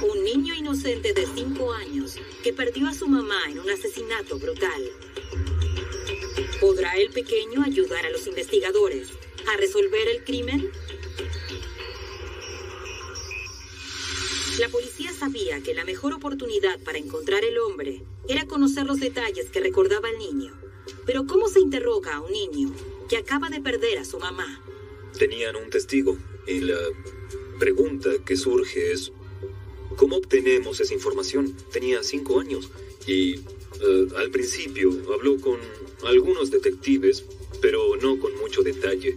Un 0.00 0.24
niño 0.24 0.54
inocente 0.54 1.12
de 1.12 1.26
5 1.26 1.72
años 1.74 2.16
que 2.42 2.52
perdió 2.52 2.88
a 2.88 2.94
su 2.94 3.06
mamá 3.06 3.40
en 3.50 3.58
un 3.58 3.68
asesinato 3.68 4.38
brutal. 4.38 4.90
¿Podrá 6.60 6.96
el 6.96 7.10
pequeño 7.10 7.62
ayudar 7.62 8.04
a 8.04 8.10
los 8.10 8.26
investigadores 8.26 9.08
a 9.46 9.56
resolver 9.56 10.08
el 10.08 10.24
crimen? 10.24 10.68
La 14.58 14.68
policía 14.68 15.12
sabía 15.12 15.62
que 15.62 15.72
la 15.72 15.84
mejor 15.84 16.14
oportunidad 16.14 16.80
para 16.80 16.98
encontrar 16.98 17.44
el 17.44 17.58
hombre 17.58 18.02
era 18.26 18.46
conocer 18.46 18.86
los 18.86 18.98
detalles 18.98 19.50
que 19.50 19.60
recordaba 19.60 20.10
el 20.10 20.18
niño. 20.18 20.52
Pero 21.06 21.26
¿cómo 21.26 21.48
se 21.48 21.60
interroga 21.60 22.16
a 22.16 22.20
un 22.20 22.32
niño 22.32 22.74
que 23.08 23.18
acaba 23.18 23.50
de 23.50 23.60
perder 23.60 23.98
a 23.98 24.04
su 24.04 24.18
mamá? 24.18 24.60
Tenían 25.16 25.54
un 25.54 25.70
testigo 25.70 26.18
y 26.48 26.60
la 26.60 26.78
pregunta 27.60 28.10
que 28.26 28.36
surge 28.36 28.90
es, 28.90 29.12
¿cómo 29.96 30.16
obtenemos 30.16 30.80
esa 30.80 30.92
información? 30.92 31.54
Tenía 31.70 32.02
cinco 32.02 32.40
años 32.40 32.68
y 33.06 33.36
eh, 33.36 34.08
al 34.16 34.30
principio 34.30 34.90
habló 35.14 35.40
con 35.40 35.60
algunos 36.04 36.50
detectives, 36.50 37.24
pero 37.60 37.96
no 37.96 38.18
con 38.18 38.36
mucho 38.36 38.62
detalle. 38.62 39.16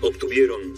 Obtuvieron 0.00 0.74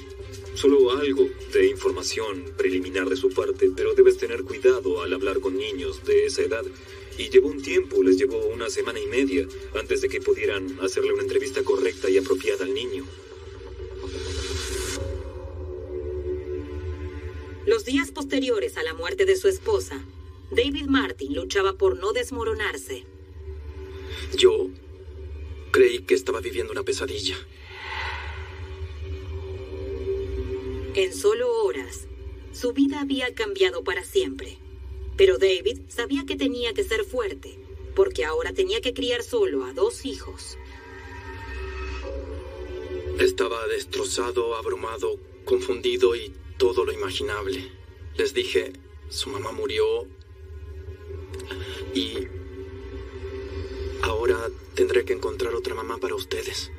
solo 0.55 0.93
algo 0.93 1.29
de 1.53 1.69
información 1.69 2.45
preliminar 2.57 3.09
de 3.09 3.17
su 3.17 3.31
parte, 3.31 3.71
pero 3.75 3.95
debes 3.95 4.19
tener 4.19 4.45
cuidado 4.45 5.03
al 5.03 5.12
hablar 5.12 5.41
con 5.41 5.57
niños 5.57 6.05
de 6.05 6.27
esa 6.27 6.43
edad. 6.43 6.65
Y 7.19 7.29
llevó 7.29 7.49
un 7.49 7.62
tiempo, 7.62 8.03
les 8.03 8.17
llevó 8.17 8.47
una 8.47 8.71
semana 8.71 9.01
y 9.01 9.07
media 9.07 9.47
antes 9.75 10.01
de 10.01 10.09
que 10.09 10.21
pudieran 10.21 10.79
hacerle 10.81 11.12
una 11.12 11.23
entrevista 11.23 11.62
correcta 11.62 12.09
y 12.11 12.19
apropiada 12.19 12.65
al 12.65 12.75
niño. 12.75 13.07
Los 17.67 17.85
días 17.85 18.11
posteriores 18.11 18.77
a 18.77 18.83
la 18.83 18.93
muerte 18.93 19.25
de 19.25 19.37
su 19.37 19.47
esposa, 19.47 20.05
David 20.51 20.87
Martin 20.87 21.35
luchaba 21.35 21.75
por 21.75 21.97
no 21.97 22.12
desmoronarse. 22.12 23.05
Yo 24.37 24.69
creí 25.73 26.00
que 26.00 26.14
estaba 26.14 26.41
viviendo 26.41 26.73
una 26.73 26.85
pesadilla. 26.85 27.37
En 30.95 31.12
solo 31.14 31.50
horas, 31.64 32.07
su 32.52 32.73
vida 32.73 33.00
había 33.00 33.35
cambiado 33.35 33.83
para 33.83 34.05
siempre. 34.05 34.59
Pero 35.17 35.38
David 35.38 35.81
sabía 35.88 36.25
que 36.26 36.37
tenía 36.37 36.75
que 36.75 36.85
ser 36.85 37.05
fuerte, 37.05 37.59
porque 37.97 38.25
ahora 38.25 38.52
tenía 38.52 38.81
que 38.81 38.95
criar 38.95 39.23
solo 39.23 39.64
a 39.64 39.73
dos 39.73 40.05
hijos. 40.05 40.59
Estaba 43.19 43.67
destrozado, 43.67 44.55
abrumado, 44.55 45.19
confundido 45.45 46.14
y 46.14 46.33
todo 46.59 46.85
lo 46.85 46.93
imaginable. 46.93 47.71
Les 48.17 48.35
dije, 48.35 48.73
su 49.09 49.31
mamá 49.31 49.52
murió 49.52 50.07
y 51.95 52.26
ahora 54.02 54.50
tendré 54.75 55.04
que 55.04 55.12
encontrar 55.12 55.54
otra 55.54 55.75
mamá 55.75 55.99
para 55.99 56.14
ustedes. 56.14 56.71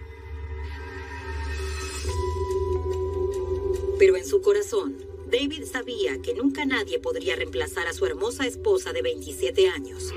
Pero 4.00 4.18
en 4.18 4.26
su 4.26 4.42
corazón, 4.42 4.98
David 5.28 5.66
sabía 5.66 6.22
que 6.22 6.34
nunca 6.34 6.66
nadie 6.66 7.00
podría 7.00 7.36
reemplazar 7.36 7.88
a 7.88 7.94
su 7.94 8.06
hermosa 8.06 8.46
esposa 8.46 8.94
de 8.94 9.02
27 9.02 9.70
años. 9.70 10.14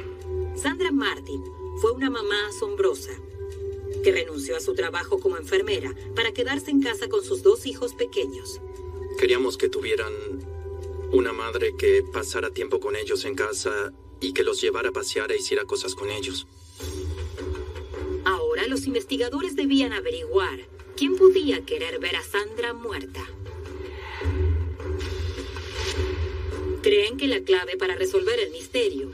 Sandra 0.56 0.90
Martin 0.90 1.42
fue 1.80 1.92
una 1.92 2.10
mamá 2.10 2.48
asombrosa, 2.48 3.12
que 4.02 4.12
renunció 4.12 4.56
a 4.56 4.60
su 4.60 4.74
trabajo 4.74 5.18
como 5.18 5.36
enfermera 5.36 5.94
para 6.14 6.32
quedarse 6.32 6.70
en 6.70 6.82
casa 6.82 7.08
con 7.08 7.24
sus 7.24 7.42
dos 7.42 7.66
hijos 7.66 7.94
pequeños. 7.94 8.60
Queríamos 9.18 9.56
que 9.56 9.68
tuvieran 9.68 10.12
una 11.12 11.32
madre 11.32 11.74
que 11.76 12.02
pasara 12.12 12.50
tiempo 12.50 12.80
con 12.80 12.96
ellos 12.96 13.24
en 13.24 13.34
casa 13.34 13.92
y 14.20 14.32
que 14.32 14.42
los 14.42 14.60
llevara 14.60 14.90
a 14.90 14.92
pasear 14.92 15.32
e 15.32 15.36
hiciera 15.36 15.64
cosas 15.64 15.94
con 15.94 16.10
ellos. 16.10 16.46
Los 18.68 18.86
investigadores 18.86 19.54
debían 19.54 19.92
averiguar 19.92 20.58
quién 20.96 21.16
podía 21.16 21.64
querer 21.64 22.00
ver 22.00 22.16
a 22.16 22.22
Sandra 22.22 22.72
muerta. 22.72 23.24
Creen 26.82 27.16
que 27.16 27.28
la 27.28 27.40
clave 27.40 27.76
para 27.76 27.94
resolver 27.94 28.40
el 28.40 28.50
misterio 28.50 29.12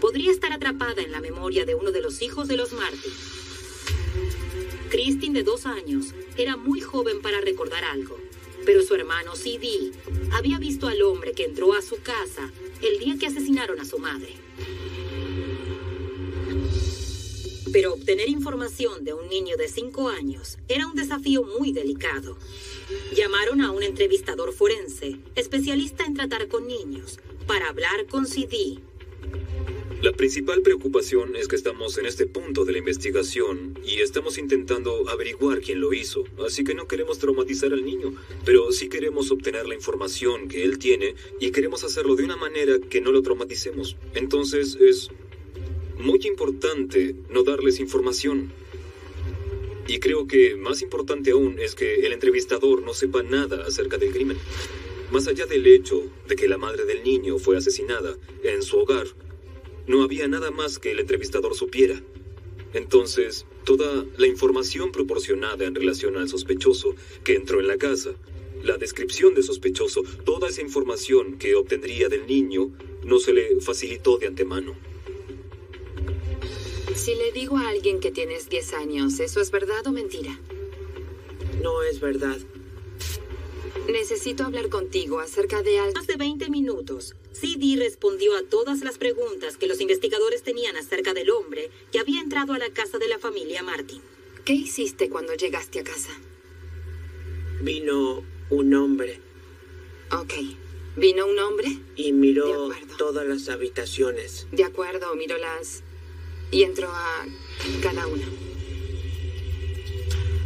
podría 0.00 0.30
estar 0.30 0.52
atrapada 0.52 1.02
en 1.02 1.10
la 1.10 1.20
memoria 1.20 1.64
de 1.64 1.74
uno 1.74 1.90
de 1.90 2.00
los 2.00 2.22
hijos 2.22 2.46
de 2.46 2.56
los 2.56 2.72
Martin. 2.72 3.12
Christine, 4.88 5.34
de 5.34 5.42
dos 5.42 5.66
años, 5.66 6.14
era 6.36 6.56
muy 6.56 6.80
joven 6.80 7.20
para 7.22 7.40
recordar 7.40 7.82
algo, 7.82 8.16
pero 8.64 8.82
su 8.82 8.94
hermano 8.94 9.34
C.D. 9.34 9.92
había 10.32 10.58
visto 10.58 10.86
al 10.86 11.02
hombre 11.02 11.32
que 11.32 11.44
entró 11.44 11.74
a 11.74 11.82
su 11.82 11.96
casa 12.02 12.52
el 12.80 13.00
día 13.00 13.16
que 13.18 13.26
asesinaron 13.26 13.80
a 13.80 13.84
su 13.84 13.98
madre. 13.98 14.34
Pero 17.72 17.94
obtener 17.94 18.28
información 18.28 19.04
de 19.04 19.14
un 19.14 19.28
niño 19.28 19.56
de 19.56 19.68
cinco 19.68 20.08
años 20.08 20.58
era 20.68 20.86
un 20.86 20.94
desafío 20.94 21.42
muy 21.42 21.72
delicado. 21.72 22.36
Llamaron 23.16 23.60
a 23.62 23.70
un 23.70 23.82
entrevistador 23.82 24.52
forense, 24.52 25.18
especialista 25.34 26.04
en 26.04 26.14
tratar 26.14 26.48
con 26.48 26.66
niños, 26.66 27.18
para 27.46 27.68
hablar 27.68 28.06
con 28.06 28.26
CD. 28.26 28.78
La 30.02 30.10
principal 30.10 30.62
preocupación 30.62 31.36
es 31.36 31.46
que 31.46 31.54
estamos 31.54 31.96
en 31.96 32.06
este 32.06 32.26
punto 32.26 32.64
de 32.64 32.72
la 32.72 32.78
investigación 32.78 33.78
y 33.84 34.00
estamos 34.00 34.36
intentando 34.36 35.08
averiguar 35.08 35.60
quién 35.60 35.80
lo 35.80 35.92
hizo, 35.92 36.24
así 36.44 36.64
que 36.64 36.74
no 36.74 36.88
queremos 36.88 37.20
traumatizar 37.20 37.72
al 37.72 37.84
niño, 37.84 38.12
pero 38.44 38.72
sí 38.72 38.88
queremos 38.88 39.30
obtener 39.30 39.68
la 39.68 39.76
información 39.76 40.48
que 40.48 40.64
él 40.64 40.80
tiene 40.80 41.14
y 41.38 41.52
queremos 41.52 41.84
hacerlo 41.84 42.16
de 42.16 42.24
una 42.24 42.36
manera 42.36 42.80
que 42.80 43.00
no 43.00 43.12
lo 43.12 43.22
traumaticemos. 43.22 43.96
Entonces 44.14 44.76
es 44.80 45.08
muy 46.02 46.18
importante 46.24 47.14
no 47.30 47.44
darles 47.44 47.78
información. 47.78 48.52
Y 49.86 50.00
creo 50.00 50.26
que 50.26 50.56
más 50.56 50.82
importante 50.82 51.30
aún 51.30 51.58
es 51.60 51.74
que 51.74 52.06
el 52.06 52.12
entrevistador 52.12 52.82
no 52.82 52.92
sepa 52.92 53.22
nada 53.22 53.64
acerca 53.66 53.98
del 53.98 54.12
crimen. 54.12 54.36
Más 55.12 55.28
allá 55.28 55.46
del 55.46 55.66
hecho 55.66 56.02
de 56.26 56.34
que 56.34 56.48
la 56.48 56.58
madre 56.58 56.84
del 56.86 57.04
niño 57.04 57.38
fue 57.38 57.56
asesinada 57.56 58.16
en 58.42 58.62
su 58.62 58.78
hogar, 58.78 59.06
no 59.86 60.02
había 60.02 60.26
nada 60.26 60.50
más 60.50 60.78
que 60.78 60.90
el 60.90 60.98
entrevistador 60.98 61.54
supiera. 61.54 62.02
Entonces, 62.74 63.46
toda 63.64 64.04
la 64.16 64.26
información 64.26 64.90
proporcionada 64.90 65.64
en 65.64 65.74
relación 65.74 66.16
al 66.16 66.28
sospechoso 66.28 66.96
que 67.22 67.34
entró 67.34 67.60
en 67.60 67.68
la 67.68 67.76
casa, 67.76 68.14
la 68.64 68.76
descripción 68.76 69.34
de 69.34 69.42
sospechoso, 69.42 70.02
toda 70.24 70.48
esa 70.48 70.62
información 70.62 71.38
que 71.38 71.54
obtendría 71.54 72.08
del 72.08 72.26
niño, 72.26 72.70
no 73.04 73.18
se 73.18 73.32
le 73.32 73.60
facilitó 73.60 74.18
de 74.18 74.28
antemano. 74.28 74.74
Si 77.04 77.16
le 77.16 77.32
digo 77.32 77.56
a 77.56 77.68
alguien 77.68 77.98
que 77.98 78.12
tienes 78.12 78.48
10 78.48 78.74
años, 78.74 79.18
¿eso 79.18 79.40
es 79.40 79.50
verdad 79.50 79.84
o 79.86 79.90
mentira? 79.90 80.38
No 81.60 81.82
es 81.82 81.98
verdad. 81.98 82.38
Necesito 83.88 84.44
hablar 84.44 84.68
contigo 84.68 85.18
acerca 85.18 85.62
de 85.62 85.80
algo. 85.80 85.94
Más 85.94 86.06
de 86.06 86.14
20 86.16 86.48
minutos, 86.48 87.16
CD 87.32 87.74
respondió 87.76 88.36
a 88.36 88.42
todas 88.42 88.82
las 88.82 88.98
preguntas 88.98 89.56
que 89.56 89.66
los 89.66 89.80
investigadores 89.80 90.44
tenían 90.44 90.76
acerca 90.76 91.12
del 91.12 91.30
hombre 91.30 91.70
que 91.90 91.98
había 91.98 92.20
entrado 92.20 92.52
a 92.52 92.58
la 92.58 92.70
casa 92.70 92.98
de 92.98 93.08
la 93.08 93.18
familia 93.18 93.64
Martin. 93.64 94.00
¿Qué 94.44 94.52
hiciste 94.52 95.08
cuando 95.08 95.34
llegaste 95.34 95.80
a 95.80 95.84
casa? 95.84 96.12
Vino 97.62 98.22
un 98.50 98.74
hombre 98.74 99.18
Ok. 100.12 100.34
¿Vino 100.96 101.26
un 101.26 101.38
hombre? 101.38 101.78
y 101.96 102.12
miró 102.12 102.70
todas 102.96 103.26
las 103.26 103.48
habitaciones. 103.48 104.46
De 104.52 104.62
acuerdo, 104.62 105.16
miró 105.16 105.36
las... 105.38 105.82
y 106.52 106.62
entró 106.62 106.88
a 106.88 107.26
cada 107.82 108.06
una. 108.06 108.26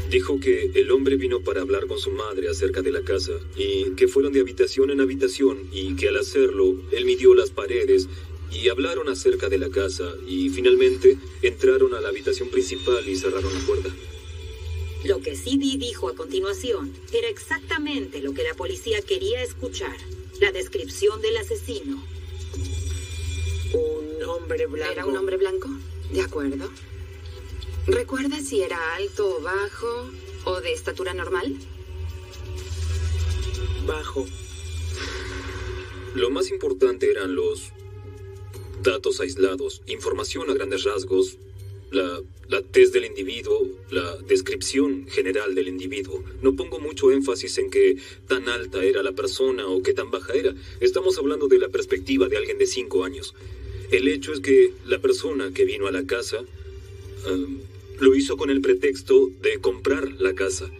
Dijo 0.08 0.38
que 0.38 0.70
el 0.74 0.92
hombre 0.92 1.16
vino 1.16 1.40
para 1.40 1.60
hablar 1.60 1.88
con 1.88 1.98
su 1.98 2.12
madre 2.12 2.48
acerca 2.48 2.80
de 2.80 2.92
la 2.92 3.02
casa 3.02 3.32
y 3.56 3.90
que 3.96 4.06
fueron 4.06 4.32
de 4.32 4.40
habitación 4.40 4.90
en 4.90 5.00
habitación 5.00 5.68
y 5.72 5.96
que 5.96 6.08
al 6.08 6.16
hacerlo 6.16 6.76
él 6.92 7.04
midió 7.04 7.34
las 7.34 7.50
paredes 7.50 8.08
y 8.52 8.68
hablaron 8.68 9.08
acerca 9.08 9.48
de 9.48 9.58
la 9.58 9.68
casa 9.68 10.14
y 10.26 10.48
finalmente 10.50 11.18
entraron 11.42 11.92
a 11.92 12.00
la 12.00 12.08
habitación 12.08 12.48
principal 12.50 13.06
y 13.08 13.16
cerraron 13.16 13.52
la 13.52 13.60
puerta. 13.60 13.90
Lo 15.04 15.20
que 15.20 15.34
CD 15.34 15.76
dijo 15.76 16.08
a 16.08 16.14
continuación 16.14 16.92
era 17.12 17.28
exactamente 17.28 18.20
lo 18.20 18.32
que 18.32 18.44
la 18.44 18.54
policía 18.54 19.02
quería 19.02 19.42
escuchar, 19.42 19.96
la 20.40 20.52
descripción 20.52 21.20
del 21.20 21.36
asesino. 21.36 22.02
Un 23.72 24.24
hombre 24.24 24.66
blanco. 24.66 24.92
¿Era 24.92 25.06
un 25.06 25.16
hombre 25.16 25.36
blanco? 25.36 25.68
De 26.12 26.22
acuerdo. 26.22 26.70
¿Recuerda 27.86 28.40
si 28.40 28.62
era 28.62 28.94
alto 28.94 29.36
o 29.36 29.40
bajo 29.42 30.10
o 30.44 30.60
de 30.60 30.72
estatura 30.72 31.14
normal? 31.14 31.56
bajo. 33.86 34.26
Lo 36.14 36.30
más 36.30 36.50
importante 36.50 37.10
eran 37.10 37.34
los 37.34 37.72
datos 38.82 39.20
aislados, 39.20 39.82
información 39.86 40.50
a 40.50 40.54
grandes 40.54 40.84
rasgos, 40.84 41.38
la, 41.90 42.20
la 42.48 42.62
tez 42.62 42.92
del 42.92 43.04
individuo, 43.04 43.68
la 43.90 44.16
descripción 44.28 45.06
general 45.08 45.54
del 45.54 45.68
individuo. 45.68 46.22
No 46.42 46.56
pongo 46.56 46.80
mucho 46.80 47.10
énfasis 47.12 47.58
en 47.58 47.70
qué 47.70 47.96
tan 48.26 48.48
alta 48.48 48.82
era 48.82 49.02
la 49.02 49.12
persona 49.12 49.66
o 49.66 49.82
qué 49.82 49.94
tan 49.94 50.10
baja 50.10 50.32
era. 50.34 50.54
Estamos 50.80 51.16
hablando 51.18 51.48
de 51.48 51.58
la 51.58 51.68
perspectiva 51.68 52.28
de 52.28 52.36
alguien 52.36 52.58
de 52.58 52.66
cinco 52.66 53.04
años. 53.04 53.34
El 53.90 54.08
hecho 54.08 54.32
es 54.32 54.40
que 54.40 54.72
la 54.84 54.98
persona 54.98 55.52
que 55.52 55.64
vino 55.64 55.86
a 55.86 55.92
la 55.92 56.04
casa 56.04 56.38
em, 57.26 57.60
lo 58.00 58.14
hizo 58.14 58.36
con 58.36 58.50
el 58.50 58.60
pretexto 58.60 59.30
de 59.40 59.58
comprar 59.60 60.10
la 60.20 60.34
casa. 60.34 60.70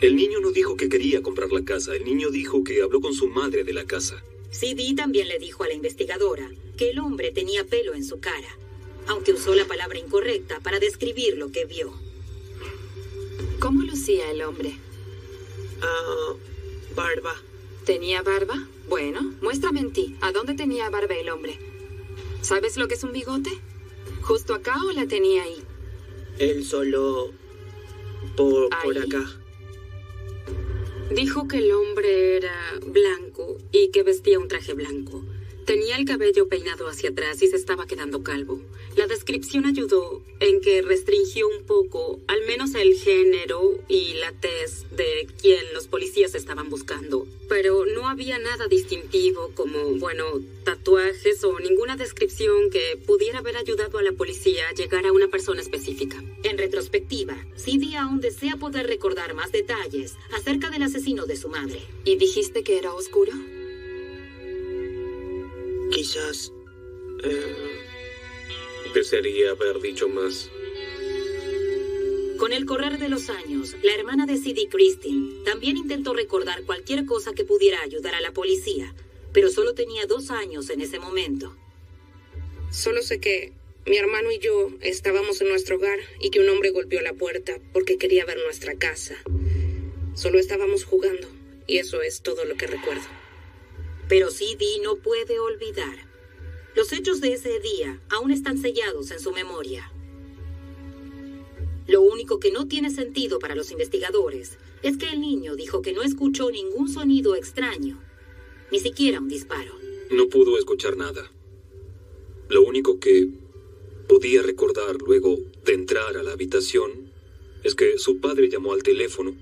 El 0.00 0.16
niño 0.16 0.40
no 0.40 0.52
dijo 0.52 0.76
que 0.76 0.88
quería 0.88 1.22
comprar 1.22 1.52
la 1.52 1.64
casa, 1.64 1.94
el 1.94 2.04
niño 2.04 2.30
dijo 2.30 2.64
que 2.64 2.82
habló 2.82 3.00
con 3.00 3.14
su 3.14 3.28
madre 3.28 3.64
de 3.64 3.72
la 3.72 3.84
casa. 3.84 4.22
CD 4.50 4.94
también 4.96 5.28
le 5.28 5.38
dijo 5.38 5.64
a 5.64 5.68
la 5.68 5.74
investigadora 5.74 6.50
que 6.76 6.90
el 6.90 6.98
hombre 6.98 7.30
tenía 7.32 7.64
pelo 7.64 7.94
en 7.94 8.04
su 8.04 8.20
cara, 8.20 8.58
aunque 9.06 9.32
usó 9.32 9.54
la 9.54 9.66
palabra 9.66 9.98
incorrecta 9.98 10.60
para 10.60 10.78
describir 10.78 11.38
lo 11.38 11.50
que 11.50 11.64
vio. 11.64 11.92
¿Cómo 13.60 13.82
lucía 13.82 14.30
el 14.30 14.42
hombre? 14.42 14.74
Ah, 15.80 16.34
barba. 16.94 17.34
¿Tenía 17.84 18.22
barba? 18.22 18.68
Bueno, 18.88 19.34
muéstrame 19.40 19.80
en 19.80 19.92
ti. 19.92 20.16
¿A 20.20 20.32
dónde 20.32 20.54
tenía 20.54 20.90
barba 20.90 21.14
el 21.14 21.28
hombre? 21.28 21.58
¿Sabes 22.42 22.76
lo 22.76 22.88
que 22.88 22.94
es 22.94 23.04
un 23.04 23.12
bigote? 23.12 23.50
¿Justo 24.22 24.54
acá 24.54 24.76
o 24.84 24.92
la 24.92 25.06
tenía 25.06 25.44
ahí? 25.44 25.62
Él 26.38 26.64
solo 26.64 27.30
por, 28.36 28.68
por 28.82 28.98
acá. 28.98 29.24
Dijo 31.14 31.46
que 31.46 31.58
el 31.58 31.70
hombre 31.72 32.36
era 32.38 32.78
blanco 32.84 33.58
y 33.70 33.88
que 33.88 34.02
vestía 34.02 34.40
un 34.40 34.48
traje 34.48 34.74
blanco. 34.74 35.22
Tenía 35.66 35.96
el 35.96 36.04
cabello 36.04 36.48
peinado 36.48 36.88
hacia 36.88 37.10
atrás 37.10 37.40
y 37.42 37.46
se 37.46 37.56
estaba 37.56 37.86
quedando 37.86 38.24
calvo. 38.24 38.60
La 38.96 39.06
descripción 39.06 39.64
ayudó 39.64 40.22
en 40.40 40.60
que 40.60 40.82
restringió 40.82 41.46
un 41.48 41.64
poco, 41.64 42.20
al 42.26 42.44
menos 42.46 42.74
el 42.74 42.94
género 42.94 43.78
y 43.88 44.14
la 44.14 44.32
tez 44.32 44.86
de 44.90 45.28
quien 45.40 45.64
los 45.72 45.86
policías 45.86 46.34
estaban 46.34 46.68
buscando. 46.68 47.26
Pero 47.48 47.86
no 47.86 48.08
había 48.08 48.38
nada 48.38 48.66
distintivo 48.66 49.52
como, 49.54 49.78
bueno, 49.98 50.24
tatuajes 50.82 51.44
o 51.44 51.60
ninguna 51.60 51.96
descripción 51.96 52.68
que 52.68 52.98
pudiera 53.06 53.38
haber 53.38 53.56
ayudado 53.56 53.98
a 53.98 54.02
la 54.02 54.10
policía 54.12 54.68
a 54.68 54.72
llegar 54.74 55.06
a 55.06 55.12
una 55.12 55.28
persona 55.28 55.60
específica. 55.60 56.20
En 56.42 56.58
retrospectiva, 56.58 57.36
CD 57.54 57.96
aún 57.96 58.20
desea 58.20 58.56
poder 58.56 58.88
recordar 58.88 59.32
más 59.34 59.52
detalles 59.52 60.16
acerca 60.34 60.70
del 60.70 60.82
asesino 60.82 61.24
de 61.26 61.36
su 61.36 61.48
madre. 61.48 61.80
¿Y 62.04 62.16
dijiste 62.16 62.64
que 62.64 62.78
era 62.78 62.92
oscuro? 62.94 63.32
Quizás. 65.92 66.52
eh, 67.22 67.54
Desearía 68.92 69.52
haber 69.52 69.80
dicho 69.80 70.08
más. 70.08 70.50
Con 72.38 72.52
el 72.52 72.66
correr 72.66 72.98
de 72.98 73.08
los 73.08 73.30
años, 73.30 73.76
la 73.84 73.94
hermana 73.94 74.26
de 74.26 74.36
CD, 74.36 74.68
Christine, 74.68 75.44
también 75.44 75.76
intentó 75.76 76.12
recordar 76.12 76.64
cualquier 76.64 77.06
cosa 77.06 77.32
que 77.34 77.44
pudiera 77.44 77.80
ayudar 77.82 78.16
a 78.16 78.20
la 78.20 78.32
policía, 78.32 78.92
pero 79.32 79.50
solo 79.50 79.74
tenía 79.74 80.06
dos 80.06 80.30
años 80.30 80.70
en 80.70 80.80
ese 80.80 80.98
momento. 80.98 81.56
Solo 82.70 83.02
sé 83.02 83.20
que 83.20 83.52
mi 83.84 83.96
hermano 83.96 84.30
y 84.30 84.38
yo 84.38 84.70
estábamos 84.80 85.40
en 85.40 85.48
nuestro 85.48 85.76
hogar 85.76 85.98
y 86.20 86.30
que 86.30 86.40
un 86.40 86.48
hombre 86.48 86.70
golpeó 86.70 87.00
la 87.00 87.14
puerta 87.14 87.58
porque 87.72 87.98
quería 87.98 88.24
ver 88.24 88.38
nuestra 88.44 88.74
casa. 88.76 89.16
Solo 90.14 90.38
estábamos 90.38 90.84
jugando 90.84 91.28
y 91.66 91.78
eso 91.78 92.02
es 92.02 92.22
todo 92.22 92.44
lo 92.44 92.56
que 92.56 92.66
recuerdo. 92.66 93.06
Pero 94.08 94.30
CD 94.30 94.78
no 94.82 94.96
puede 94.96 95.38
olvidar. 95.40 96.06
Los 96.74 96.92
hechos 96.92 97.20
de 97.20 97.32
ese 97.32 97.60
día 97.60 98.00
aún 98.10 98.30
están 98.30 98.58
sellados 98.58 99.10
en 99.10 99.20
su 99.20 99.32
memoria. 99.32 99.90
Lo 101.86 102.02
único 102.02 102.38
que 102.38 102.52
no 102.52 102.68
tiene 102.68 102.90
sentido 102.90 103.38
para 103.38 103.54
los 103.54 103.70
investigadores 103.70 104.58
es 104.82 104.96
que 104.96 105.06
el 105.06 105.20
niño 105.20 105.56
dijo 105.56 105.82
que 105.82 105.92
no 105.92 106.02
escuchó 106.02 106.50
ningún 106.50 106.88
sonido 106.88 107.34
extraño, 107.34 108.00
ni 108.72 108.80
siquiera 108.80 109.20
un 109.20 109.28
disparo. 109.28 109.78
No 110.10 110.28
pudo 110.28 110.58
escuchar 110.58 110.96
nada. 110.96 111.30
Lo 112.48 112.62
único 112.62 112.98
que 112.98 113.28
podía 114.08 114.42
recordar 114.42 114.96
luego 114.96 115.38
de 115.64 115.74
entrar 115.74 116.16
a 116.16 116.22
la 116.22 116.32
habitación 116.32 117.12
es 117.62 117.74
que 117.74 117.98
su 117.98 118.18
padre 118.20 118.48
llamó 118.48 118.72
al 118.72 118.82
teléfono 118.82 119.36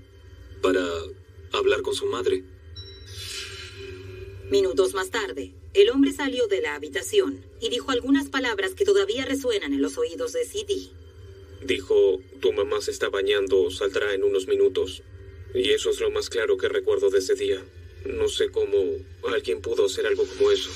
para 0.61 0.85
hablar 1.53 1.81
con 1.81 1.95
su 1.95 2.05
madre. 2.07 2.43
Minutos 4.49 4.93
más 4.93 5.11
tarde, 5.11 5.53
el 5.73 5.89
hombre 5.89 6.11
salió 6.11 6.47
de 6.47 6.61
la 6.61 6.75
habitación 6.75 7.39
y 7.61 7.69
dijo 7.69 7.91
algunas 7.91 8.27
palabras 8.27 8.75
que 8.75 8.83
todavía 8.83 9.25
resuenan 9.25 9.73
en 9.73 9.81
los 9.81 9.97
oídos 9.97 10.33
de 10.33 10.43
CD. 10.43 10.89
Dijo, 11.63 12.19
tu 12.41 12.51
mamá 12.51 12.81
se 12.81 12.91
está 12.91 13.07
bañando, 13.07 13.71
saldrá 13.71 14.13
en 14.13 14.23
unos 14.23 14.47
minutos. 14.47 15.03
Y 15.53 15.69
eso 15.71 15.89
es 15.89 16.01
lo 16.01 16.11
más 16.11 16.29
claro 16.29 16.57
que 16.57 16.67
recuerdo 16.67 17.09
de 17.09 17.19
ese 17.19 17.35
día. 17.35 17.63
No 18.05 18.27
sé 18.27 18.49
cómo 18.49 18.77
alguien 19.33 19.61
pudo 19.61 19.85
hacer 19.85 20.05
algo 20.05 20.25
como 20.25 20.51
eso. 20.51 20.69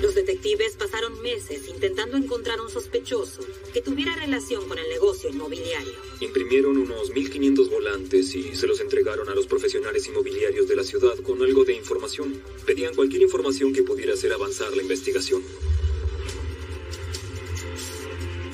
Los 0.00 0.14
detectives 0.14 0.76
pasaron 0.76 1.20
meses 1.20 1.68
intentando 1.68 2.16
encontrar 2.16 2.60
un 2.60 2.70
sospechoso 2.70 3.40
que 3.72 3.82
tuviera 3.82 4.14
relación 4.14 4.66
con 4.68 4.78
el 4.78 4.88
negocio 4.88 5.28
inmobiliario. 5.28 5.92
Imprimieron 6.20 6.78
unos 6.78 7.10
1500 7.10 7.68
volantes 7.68 8.34
y 8.34 8.54
se 8.54 8.66
los 8.66 8.80
entregaron 8.80 9.28
a 9.28 9.34
los 9.34 9.46
profesionales 9.46 10.06
inmobiliarios 10.06 10.68
de 10.68 10.76
la 10.76 10.84
ciudad 10.84 11.16
con 11.16 11.42
algo 11.42 11.64
de 11.64 11.74
información. 11.74 12.40
Pedían 12.64 12.94
cualquier 12.94 13.22
información 13.22 13.72
que 13.72 13.82
pudiera 13.82 14.14
hacer 14.14 14.32
avanzar 14.32 14.74
la 14.76 14.82
investigación. 14.82 15.42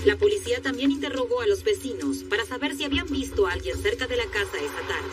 La 0.04 0.18
policía 0.18 0.60
también 0.60 0.90
interrogó 0.90 1.40
a 1.40 1.46
los 1.46 1.64
vecinos 1.64 2.18
para 2.28 2.44
saber 2.44 2.76
si 2.76 2.84
habían 2.84 3.06
visto 3.06 3.46
a 3.46 3.52
alguien 3.52 3.80
cerca 3.80 4.06
de 4.06 4.16
la 4.16 4.26
casa 4.26 4.58
esa 4.58 4.86
tarde. 4.86 5.10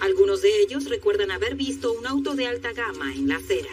Algunos 0.00 0.42
de 0.42 0.60
ellos 0.60 0.84
recuerdan 0.90 1.30
haber 1.30 1.54
visto 1.54 1.90
un 1.92 2.06
auto 2.06 2.34
de 2.34 2.46
alta 2.46 2.72
gama 2.72 3.14
en 3.14 3.28
la 3.28 3.36
acera. 3.36 3.70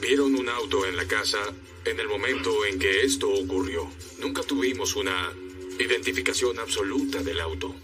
Vieron 0.00 0.36
un 0.36 0.48
auto 0.48 0.86
en 0.86 0.96
la 0.96 1.08
casa 1.08 1.38
en 1.84 1.98
el 1.98 2.06
momento 2.06 2.64
en 2.64 2.78
que 2.78 3.02
esto 3.02 3.28
ocurrió. 3.28 3.90
Nunca 4.20 4.42
tuvimos 4.42 4.94
una 4.94 5.32
identificación 5.80 6.60
absoluta 6.60 7.24
del 7.24 7.40
auto. 7.40 7.74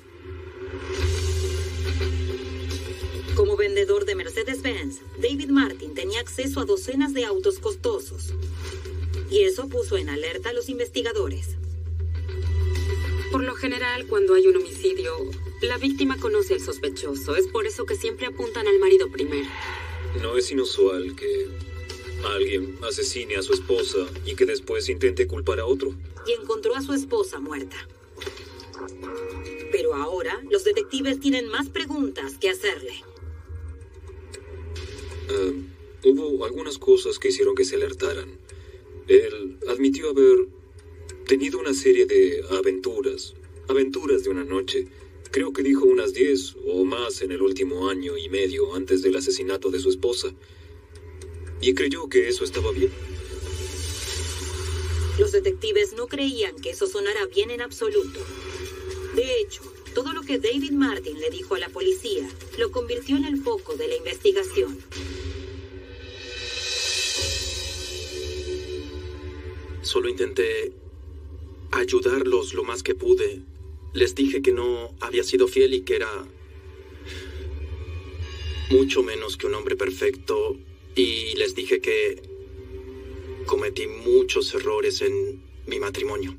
Como 3.34 3.56
vendedor 3.56 4.04
de 4.04 4.14
Mercedes-Benz, 4.14 5.00
David 5.20 5.48
Martin 5.48 5.94
tenía 5.94 6.20
acceso 6.20 6.60
a 6.60 6.64
docenas 6.64 7.12
de 7.12 7.24
autos 7.24 7.58
costosos. 7.58 8.34
Y 9.30 9.40
eso 9.40 9.68
puso 9.68 9.96
en 9.96 10.10
alerta 10.10 10.50
a 10.50 10.52
los 10.52 10.68
investigadores. 10.68 11.56
Por 13.32 13.44
lo 13.44 13.54
general, 13.54 14.06
cuando 14.08 14.34
hay 14.34 14.46
un 14.46 14.56
homicidio, 14.56 15.16
la 15.62 15.78
víctima 15.78 16.18
conoce 16.20 16.52
al 16.52 16.60
sospechoso. 16.60 17.34
Es 17.34 17.48
por 17.48 17.66
eso 17.66 17.86
que 17.86 17.96
siempre 17.96 18.26
apuntan 18.26 18.68
al 18.68 18.78
marido 18.78 19.10
primero. 19.10 19.48
No 20.20 20.36
es 20.36 20.52
inusual 20.52 21.16
que 21.16 21.48
alguien 22.34 22.78
asesine 22.86 23.36
a 23.36 23.42
su 23.42 23.54
esposa 23.54 24.06
y 24.26 24.34
que 24.34 24.44
después 24.44 24.90
intente 24.90 25.26
culpar 25.26 25.60
a 25.60 25.64
otro. 25.64 25.94
Y 26.26 26.32
encontró 26.32 26.76
a 26.76 26.82
su 26.82 26.92
esposa 26.92 27.40
muerta. 27.40 27.88
Pero 29.70 29.94
ahora 29.94 30.38
los 30.50 30.64
detectives 30.64 31.18
tienen 31.18 31.48
más 31.48 31.70
preguntas 31.70 32.34
que 32.38 32.50
hacerle. 32.50 33.02
Ah, 35.30 35.52
hubo 36.04 36.44
algunas 36.44 36.76
cosas 36.76 37.18
que 37.18 37.28
hicieron 37.28 37.54
que 37.54 37.64
se 37.64 37.76
alertaran. 37.76 38.38
Él 39.08 39.58
admitió 39.68 40.10
haber 40.10 40.48
tenido 41.32 41.58
una 41.58 41.72
serie 41.72 42.04
de 42.04 42.44
aventuras, 42.50 43.32
aventuras 43.66 44.22
de 44.22 44.28
una 44.28 44.44
noche. 44.44 44.86
Creo 45.30 45.54
que 45.54 45.62
dijo 45.62 45.86
unas 45.86 46.12
10 46.12 46.56
o 46.66 46.84
más 46.84 47.22
en 47.22 47.32
el 47.32 47.40
último 47.40 47.88
año 47.88 48.18
y 48.18 48.28
medio 48.28 48.74
antes 48.74 49.00
del 49.00 49.16
asesinato 49.16 49.70
de 49.70 49.78
su 49.78 49.88
esposa. 49.88 50.34
Y 51.62 51.72
creyó 51.72 52.06
que 52.10 52.28
eso 52.28 52.44
estaba 52.44 52.70
bien. 52.72 52.92
Los 55.18 55.32
detectives 55.32 55.94
no 55.94 56.06
creían 56.06 56.54
que 56.56 56.68
eso 56.68 56.86
sonara 56.86 57.24
bien 57.24 57.50
en 57.50 57.62
absoluto. 57.62 58.20
De 59.14 59.40
hecho, 59.40 59.62
todo 59.94 60.12
lo 60.12 60.20
que 60.20 60.38
David 60.38 60.72
Martin 60.72 61.18
le 61.18 61.30
dijo 61.30 61.54
a 61.54 61.58
la 61.58 61.70
policía 61.70 62.28
lo 62.58 62.70
convirtió 62.70 63.16
en 63.16 63.24
el 63.24 63.38
foco 63.38 63.74
de 63.76 63.88
la 63.88 63.96
investigación. 63.96 64.76
Solo 69.80 70.10
intenté 70.10 70.81
ayudarlos 71.72 72.54
lo 72.54 72.64
más 72.64 72.82
que 72.82 72.94
pude. 72.94 73.42
Les 73.92 74.14
dije 74.14 74.42
que 74.42 74.52
no 74.52 74.94
había 75.00 75.24
sido 75.24 75.48
fiel 75.48 75.74
y 75.74 75.82
que 75.82 75.96
era 75.96 76.10
mucho 78.70 79.02
menos 79.02 79.36
que 79.36 79.46
un 79.46 79.54
hombre 79.54 79.76
perfecto. 79.76 80.56
Y 80.94 81.34
les 81.36 81.54
dije 81.54 81.80
que 81.80 82.22
cometí 83.46 83.86
muchos 83.86 84.54
errores 84.54 85.02
en 85.02 85.42
mi 85.66 85.78
matrimonio. 85.80 86.36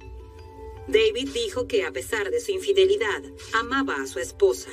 David 0.88 1.30
dijo 1.34 1.68
que 1.68 1.84
a 1.84 1.92
pesar 1.92 2.30
de 2.30 2.40
su 2.40 2.52
infidelidad, 2.52 3.24
amaba 3.54 3.96
a 3.96 4.08
su 4.08 4.20
esposa 4.20 4.70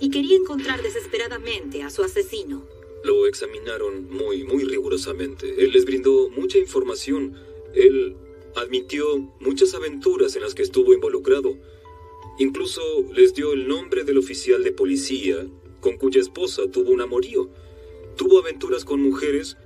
y 0.00 0.10
quería 0.10 0.36
encontrar 0.36 0.82
desesperadamente 0.82 1.82
a 1.82 1.90
su 1.90 2.02
asesino. 2.02 2.66
Lo 3.04 3.26
examinaron 3.26 4.10
muy, 4.10 4.44
muy 4.44 4.64
rigurosamente. 4.64 5.62
Él 5.62 5.72
les 5.72 5.84
brindó 5.84 6.30
mucha 6.30 6.58
información. 6.58 7.36
Él 7.74 8.16
admitió 8.56 9.18
muchas 9.40 9.74
aventuras 9.74 10.36
en 10.36 10.42
las 10.42 10.54
que 10.54 10.62
estuvo 10.62 10.92
involucrado. 10.92 11.56
Incluso 12.38 12.80
les 13.12 13.34
dio 13.34 13.52
el 13.52 13.68
nombre 13.68 14.04
del 14.04 14.18
oficial 14.18 14.62
de 14.64 14.72
policía 14.72 15.46
con 15.80 15.96
cuya 15.96 16.20
esposa 16.20 16.70
tuvo 16.70 16.90
un 16.90 17.00
amorío. 17.00 17.50
Tuvo 18.16 18.38
aventuras 18.38 18.84
con 18.84 19.02
mujeres 19.02 19.56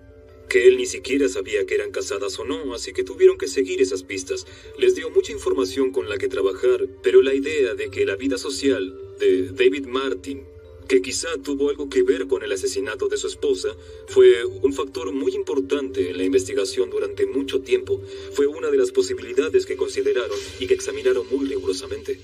que 0.49 0.68
él 0.68 0.77
ni 0.77 0.87
siquiera 0.87 1.29
sabía 1.29 1.66
que 1.66 1.75
eran 1.75 1.90
casadas 1.90 2.38
o 2.38 2.44
no, 2.44 2.75
así 2.75 2.92
que 2.92 3.05
tuvieron 3.05 3.38
que 3.38 3.49
seguir 3.49 3.81
esas 3.81 4.03
pistas. 4.03 4.47
Les 4.79 4.94
dio 4.94 5.11
mucha 5.11 5.33
información 5.33 5.90
con 5.90 6.09
la 6.09 6.18
que 6.18 6.29
trabajar, 6.29 6.87
pero 7.03 7.23
la 7.23 7.35
idea 7.35 7.75
de 7.75 7.90
que 7.90 8.05
la 8.05 8.16
vida 8.16 8.38
social 8.38 8.94
de 9.18 9.51
David 9.53 9.87
Martin, 9.87 10.44
que 10.88 11.03
quizá 11.03 11.29
tuvo 11.42 11.70
algo 11.70 11.88
que 11.88 12.03
ver 12.03 12.27
con 12.27 12.42
el 12.42 12.53
asesinato 12.53 13.09
de 13.09 13.16
su 13.16 13.27
esposa, 13.27 13.68
fue 14.09 14.44
un 14.44 14.73
factor 14.73 15.12
muy 15.12 15.35
importante 15.35 16.11
en 16.11 16.18
la 16.18 16.25
investigación 16.25 16.90
durante 16.90 17.27
mucho 17.27 17.61
tiempo. 17.61 18.01
Fue 18.33 18.47
una 18.47 18.70
de 18.70 18.79
las 18.79 18.90
posibilidades 18.90 19.66
que 19.66 19.77
consideraron 19.77 20.38
y 20.59 20.66
que 20.66 20.75
examinaron 20.75 21.27
muy 21.31 21.47
rigurosamente. 21.47 22.18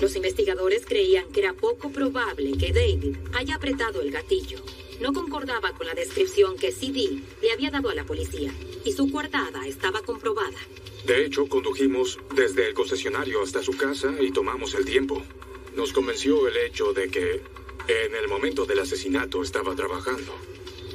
Los 0.00 0.14
investigadores 0.14 0.84
creían 0.84 1.30
que 1.32 1.40
era 1.40 1.54
poco 1.54 1.90
probable 1.90 2.52
que 2.58 2.72
David 2.72 3.16
haya 3.32 3.54
apretado 3.54 4.02
el 4.02 4.10
gatillo. 4.10 4.58
No 5.00 5.12
concordaba 5.12 5.72
con 5.72 5.86
la 5.86 5.94
descripción 5.94 6.56
que 6.56 6.72
CD 6.72 7.20
le 7.42 7.52
había 7.52 7.70
dado 7.70 7.90
a 7.90 7.94
la 7.94 8.04
policía, 8.04 8.52
y 8.84 8.92
su 8.92 9.10
coartada 9.10 9.66
estaba 9.66 10.00
comprobada. 10.02 10.58
De 11.06 11.24
hecho, 11.24 11.46
condujimos 11.46 12.18
desde 12.34 12.68
el 12.68 12.74
concesionario 12.74 13.42
hasta 13.42 13.62
su 13.62 13.76
casa 13.76 14.14
y 14.20 14.32
tomamos 14.32 14.74
el 14.74 14.84
tiempo. 14.84 15.22
Nos 15.76 15.92
convenció 15.92 16.48
el 16.48 16.56
hecho 16.56 16.92
de 16.92 17.08
que 17.08 17.42
en 17.86 18.14
el 18.14 18.28
momento 18.28 18.64
del 18.64 18.80
asesinato 18.80 19.42
estaba 19.42 19.76
trabajando. 19.76 20.34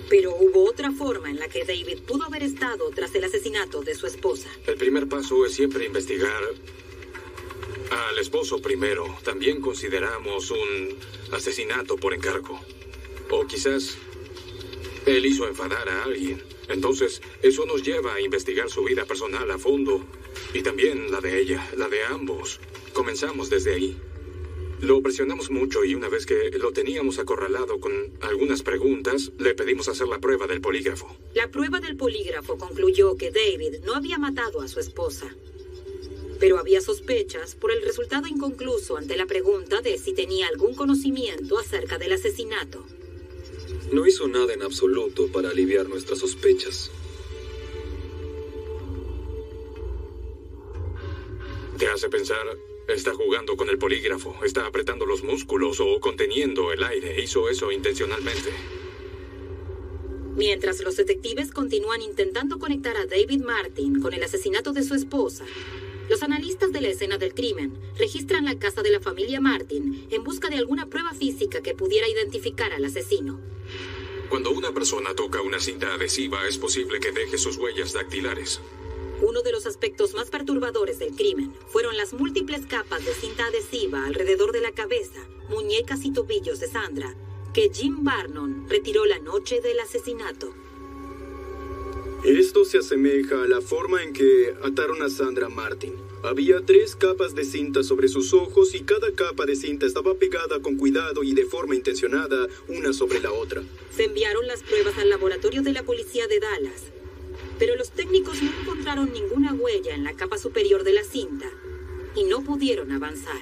Pero 0.09 0.35
hubo 0.35 0.65
otra 0.65 0.91
forma 0.91 1.29
en 1.29 1.39
la 1.39 1.47
que 1.47 1.63
David 1.63 1.99
pudo 2.05 2.25
haber 2.25 2.43
estado 2.43 2.89
tras 2.89 3.13
el 3.15 3.23
asesinato 3.23 3.81
de 3.81 3.95
su 3.95 4.07
esposa. 4.07 4.49
El 4.65 4.75
primer 4.75 5.07
paso 5.07 5.45
es 5.45 5.53
siempre 5.53 5.85
investigar 5.85 6.43
al 7.91 8.17
esposo 8.19 8.61
primero. 8.61 9.05
También 9.23 9.61
consideramos 9.61 10.51
un 10.51 10.97
asesinato 11.31 11.95
por 11.95 12.13
encargo. 12.13 12.59
O 13.29 13.45
quizás 13.45 13.97
él 15.05 15.25
hizo 15.25 15.47
enfadar 15.47 15.87
a 15.87 16.03
alguien. 16.03 16.43
Entonces, 16.69 17.21
eso 17.41 17.65
nos 17.65 17.83
lleva 17.83 18.15
a 18.15 18.21
investigar 18.21 18.69
su 18.69 18.83
vida 18.83 19.05
personal 19.05 19.49
a 19.49 19.57
fondo. 19.57 20.03
Y 20.53 20.61
también 20.61 21.11
la 21.11 21.21
de 21.21 21.39
ella, 21.39 21.69
la 21.77 21.87
de 21.87 22.03
ambos. 22.03 22.59
Comenzamos 22.93 23.49
desde 23.49 23.75
ahí. 23.75 23.97
Lo 24.81 24.99
presionamos 25.03 25.51
mucho 25.51 25.85
y 25.85 25.93
una 25.93 26.09
vez 26.09 26.25
que 26.25 26.49
lo 26.57 26.71
teníamos 26.71 27.19
acorralado 27.19 27.79
con 27.79 27.93
algunas 28.21 28.63
preguntas, 28.63 29.31
le 29.37 29.53
pedimos 29.53 29.87
hacer 29.87 30.07
la 30.07 30.19
prueba 30.19 30.47
del 30.47 30.59
polígrafo. 30.59 31.15
La 31.35 31.51
prueba 31.51 31.79
del 31.79 31.95
polígrafo 31.95 32.57
concluyó 32.57 33.15
que 33.15 33.29
David 33.29 33.81
no 33.85 33.93
había 33.93 34.17
matado 34.17 34.59
a 34.59 34.67
su 34.67 34.79
esposa. 34.79 35.35
Pero 36.39 36.57
había 36.57 36.81
sospechas 36.81 37.53
por 37.53 37.71
el 37.71 37.83
resultado 37.83 38.27
inconcluso 38.27 38.97
ante 38.97 39.15
la 39.15 39.27
pregunta 39.27 39.81
de 39.81 39.99
si 39.99 40.13
tenía 40.13 40.47
algún 40.47 40.73
conocimiento 40.73 41.59
acerca 41.59 41.99
del 41.99 42.13
asesinato. 42.13 42.83
No 43.91 44.07
hizo 44.07 44.27
nada 44.27 44.51
en 44.51 44.63
absoluto 44.63 45.27
para 45.27 45.51
aliviar 45.51 45.87
nuestras 45.87 46.17
sospechas. 46.17 46.89
Te 51.77 51.87
hace 51.87 52.09
pensar, 52.09 52.47
está 52.87 53.13
jugando 53.13 53.55
con 53.55 53.69
el 53.69 53.77
polígrafo, 53.77 54.35
está 54.43 54.65
apretando 54.65 55.05
los 55.05 55.23
músculos 55.23 55.79
o 55.79 55.99
conteniendo 55.99 56.71
el 56.71 56.83
aire. 56.83 57.21
Hizo 57.21 57.49
eso 57.49 57.71
intencionalmente. 57.71 58.51
Mientras 60.35 60.81
los 60.81 60.95
detectives 60.95 61.51
continúan 61.51 62.01
intentando 62.01 62.57
conectar 62.57 62.95
a 62.95 63.05
David 63.05 63.41
Martin 63.41 64.01
con 64.01 64.13
el 64.13 64.23
asesinato 64.23 64.71
de 64.71 64.83
su 64.83 64.95
esposa, 64.95 65.45
los 66.09 66.23
analistas 66.23 66.71
de 66.71 66.81
la 66.81 66.89
escena 66.89 67.17
del 67.17 67.33
crimen 67.33 67.73
registran 67.97 68.45
la 68.45 68.57
casa 68.57 68.81
de 68.81 68.91
la 68.91 68.99
familia 68.99 69.39
Martin 69.41 70.07
en 70.09 70.23
busca 70.23 70.49
de 70.49 70.57
alguna 70.57 70.87
prueba 70.87 71.13
física 71.13 71.61
que 71.61 71.73
pudiera 71.73 72.07
identificar 72.07 72.73
al 72.73 72.85
asesino. 72.85 73.39
Cuando 74.29 74.51
una 74.51 74.71
persona 74.73 75.13
toca 75.13 75.41
una 75.41 75.59
cinta 75.59 75.93
adhesiva, 75.93 76.47
es 76.47 76.57
posible 76.57 76.99
que 77.01 77.11
deje 77.11 77.37
sus 77.37 77.57
huellas 77.57 77.91
dactilares. 77.91 78.61
Uno 79.21 79.43
de 79.43 79.51
los 79.51 79.67
aspectos 79.67 80.15
más 80.15 80.31
perturbadores 80.31 80.97
del 80.97 81.15
crimen 81.15 81.53
fueron 81.67 81.95
las 81.95 82.11
múltiples 82.11 82.65
capas 82.65 83.05
de 83.05 83.13
cinta 83.13 83.45
adhesiva 83.45 84.05
alrededor 84.05 84.51
de 84.51 84.61
la 84.61 84.71
cabeza, 84.71 85.19
muñecas 85.47 86.05
y 86.05 86.11
tobillos 86.11 86.59
de 86.59 86.67
Sandra, 86.67 87.15
que 87.53 87.69
Jim 87.71 88.03
Barnon 88.03 88.67
retiró 88.67 89.05
la 89.05 89.19
noche 89.19 89.61
del 89.61 89.79
asesinato. 89.79 90.51
Esto 92.23 92.65
se 92.65 92.79
asemeja 92.79 93.43
a 93.43 93.47
la 93.47 93.61
forma 93.61 94.01
en 94.01 94.13
que 94.13 94.55
ataron 94.63 95.03
a 95.03 95.09
Sandra 95.09 95.49
Martin. 95.49 95.93
Había 96.23 96.63
tres 96.65 96.95
capas 96.95 97.35
de 97.35 97.45
cinta 97.45 97.83
sobre 97.83 98.07
sus 98.07 98.33
ojos 98.33 98.73
y 98.73 98.81
cada 98.81 99.11
capa 99.11 99.45
de 99.45 99.55
cinta 99.55 99.85
estaba 99.85 100.15
pegada 100.15 100.61
con 100.61 100.77
cuidado 100.77 101.23
y 101.23 101.33
de 101.33 101.45
forma 101.45 101.75
intencionada 101.75 102.47
una 102.67 102.93
sobre 102.93 103.19
la 103.19 103.31
otra. 103.31 103.63
Se 103.95 104.05
enviaron 104.05 104.47
las 104.47 104.63
pruebas 104.63 104.97
al 104.97 105.09
laboratorio 105.09 105.61
de 105.61 105.73
la 105.73 105.83
policía 105.83 106.27
de 106.27 106.39
Dallas, 106.39 106.91
pero 107.61 107.75
los 107.75 107.91
técnicos 107.91 108.41
no 108.41 108.49
encontraron 108.59 109.13
ninguna 109.13 109.53
huella 109.53 109.93
en 109.93 110.03
la 110.03 110.13
capa 110.13 110.39
superior 110.39 110.83
de 110.83 110.93
la 110.93 111.03
cinta 111.03 111.45
y 112.15 112.23
no 112.23 112.41
pudieron 112.41 112.91
avanzar. 112.91 113.39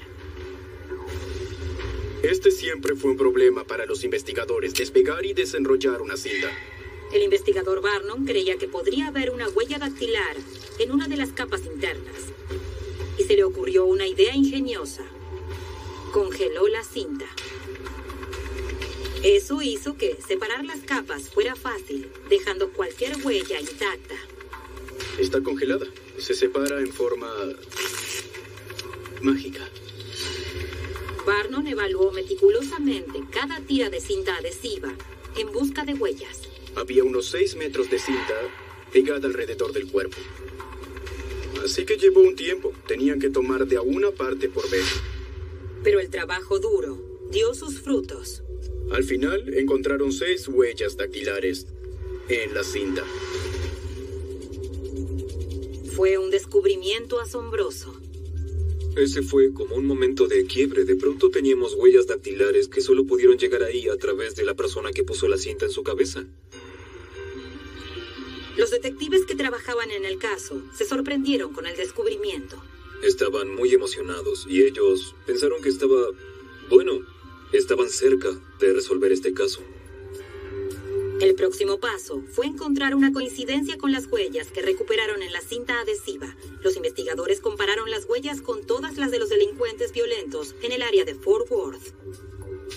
Este 2.21 2.51
siempre 2.51 2.97
fue 2.97 3.11
un 3.11 3.17
problema 3.17 3.63
para 3.63 3.85
los 3.85 4.03
investigadores, 4.03 4.73
despegar 4.73 5.25
y 5.25 5.31
desenrollar 5.31 6.01
una 6.01 6.17
cinta. 6.17 6.49
El 7.13 7.23
investigador 7.23 7.81
Barnum 7.81 8.25
creía 8.25 8.57
que 8.57 8.67
podría 8.67 9.07
haber 9.07 9.29
una 9.29 9.47
huella 9.47 9.79
dactilar 9.79 10.35
en 10.79 10.91
una 10.91 11.07
de 11.07 11.15
las 11.15 11.31
capas 11.31 11.65
internas. 11.65 12.33
Y 13.17 13.23
se 13.23 13.37
le 13.37 13.45
ocurrió 13.45 13.85
una 13.85 14.05
idea 14.05 14.35
ingeniosa. 14.35 15.05
Congeló 16.11 16.67
la 16.67 16.83
cinta. 16.83 17.25
Eso 19.23 19.61
hizo 19.61 19.97
que 19.97 20.17
separar 20.25 20.63
las 20.63 20.79
capas 20.79 21.29
fuera 21.29 21.55
fácil, 21.55 22.09
dejando 22.29 22.71
cualquier 22.71 23.17
huella 23.25 23.59
intacta. 23.59 24.15
Está 25.19 25.41
congelada. 25.41 25.85
Se 26.17 26.33
separa 26.33 26.79
en 26.79 26.93
forma 26.93 27.27
mágica. 29.21 29.67
Barnon 31.25 31.67
evaluó 31.67 32.11
meticulosamente 32.11 33.21
cada 33.29 33.59
tira 33.59 33.89
de 33.89 33.99
cinta 33.99 34.35
adhesiva 34.37 34.93
en 35.37 35.51
busca 35.51 35.83
de 35.83 35.95
huellas. 35.95 36.41
Había 36.75 37.03
unos 37.03 37.25
seis 37.27 37.57
metros 37.57 37.89
de 37.89 37.99
cinta 37.99 38.35
pegada 38.93 39.27
alrededor 39.27 39.73
del 39.73 39.91
cuerpo. 39.91 40.17
Así 41.63 41.85
que 41.85 41.97
llevó 41.97 42.21
un 42.21 42.37
tiempo. 42.37 42.71
Tenían 42.87 43.19
que 43.19 43.29
tomar 43.29 43.67
de 43.67 43.75
a 43.75 43.81
una 43.81 44.11
parte 44.11 44.47
por 44.47 44.69
vez. 44.69 44.85
Pero 45.83 45.99
el 45.99 46.09
trabajo 46.09 46.59
duro 46.59 46.97
dio 47.31 47.53
sus 47.53 47.81
frutos. 47.81 48.43
Al 48.91 49.03
final 49.03 49.53
encontraron 49.53 50.11
seis 50.11 50.47
huellas 50.47 50.97
dactilares 50.97 51.67
en 52.27 52.53
la 52.53 52.63
cinta. 52.63 53.03
Fue 55.95 56.17
un 56.17 56.31
descubrimiento 56.31 57.19
asombroso. 57.19 57.99
Ese 58.95 59.21
fue 59.21 59.53
como 59.53 59.75
un 59.75 59.85
momento 59.85 60.27
de 60.27 60.45
quiebre. 60.45 60.85
De 60.85 60.95
pronto 60.95 61.29
teníamos 61.29 61.75
huellas 61.75 62.07
dactilares 62.07 62.67
que 62.67 62.81
solo 62.81 63.05
pudieron 63.05 63.37
llegar 63.37 63.63
ahí 63.63 63.87
a 63.87 63.97
través 63.97 64.35
de 64.35 64.43
la 64.43 64.55
persona 64.55 64.91
que 64.91 65.03
puso 65.03 65.27
la 65.27 65.37
cinta 65.37 65.65
en 65.65 65.71
su 65.71 65.83
cabeza. 65.83 66.25
Los 68.57 68.71
detectives 68.71 69.25
que 69.25 69.35
trabajaban 69.35 69.91
en 69.91 70.03
el 70.03 70.17
caso 70.17 70.61
se 70.73 70.85
sorprendieron 70.85 71.53
con 71.53 71.65
el 71.65 71.77
descubrimiento. 71.77 72.61
Estaban 73.03 73.55
muy 73.55 73.73
emocionados 73.73 74.45
y 74.49 74.63
ellos 74.63 75.15
pensaron 75.25 75.61
que 75.61 75.69
estaba... 75.69 76.07
Bueno, 76.69 76.99
estaban 77.53 77.89
cerca 77.89 78.29
de 78.59 78.73
resolver 78.73 79.11
este 79.11 79.33
caso. 79.33 79.61
El 81.19 81.35
próximo 81.35 81.79
paso 81.79 82.23
fue 82.31 82.45
encontrar 82.45 82.95
una 82.95 83.11
coincidencia 83.11 83.77
con 83.77 83.91
las 83.91 84.07
huellas 84.07 84.47
que 84.51 84.61
recuperaron 84.61 85.21
en 85.21 85.33
la 85.33 85.41
cinta 85.41 85.81
adhesiva. 85.81 86.33
Los 86.63 86.77
investigadores 86.77 87.41
compararon 87.41 87.91
las 87.91 88.05
huellas 88.05 88.41
con 88.41 88.65
todas 88.65 88.97
las 88.97 89.11
de 89.11 89.19
los 89.19 89.27
delincuentes 89.27 89.91
violentos 89.91 90.55
en 90.61 90.71
el 90.71 90.81
área 90.81 91.03
de 91.03 91.15
Fort 91.15 91.51
Worth. 91.51 91.93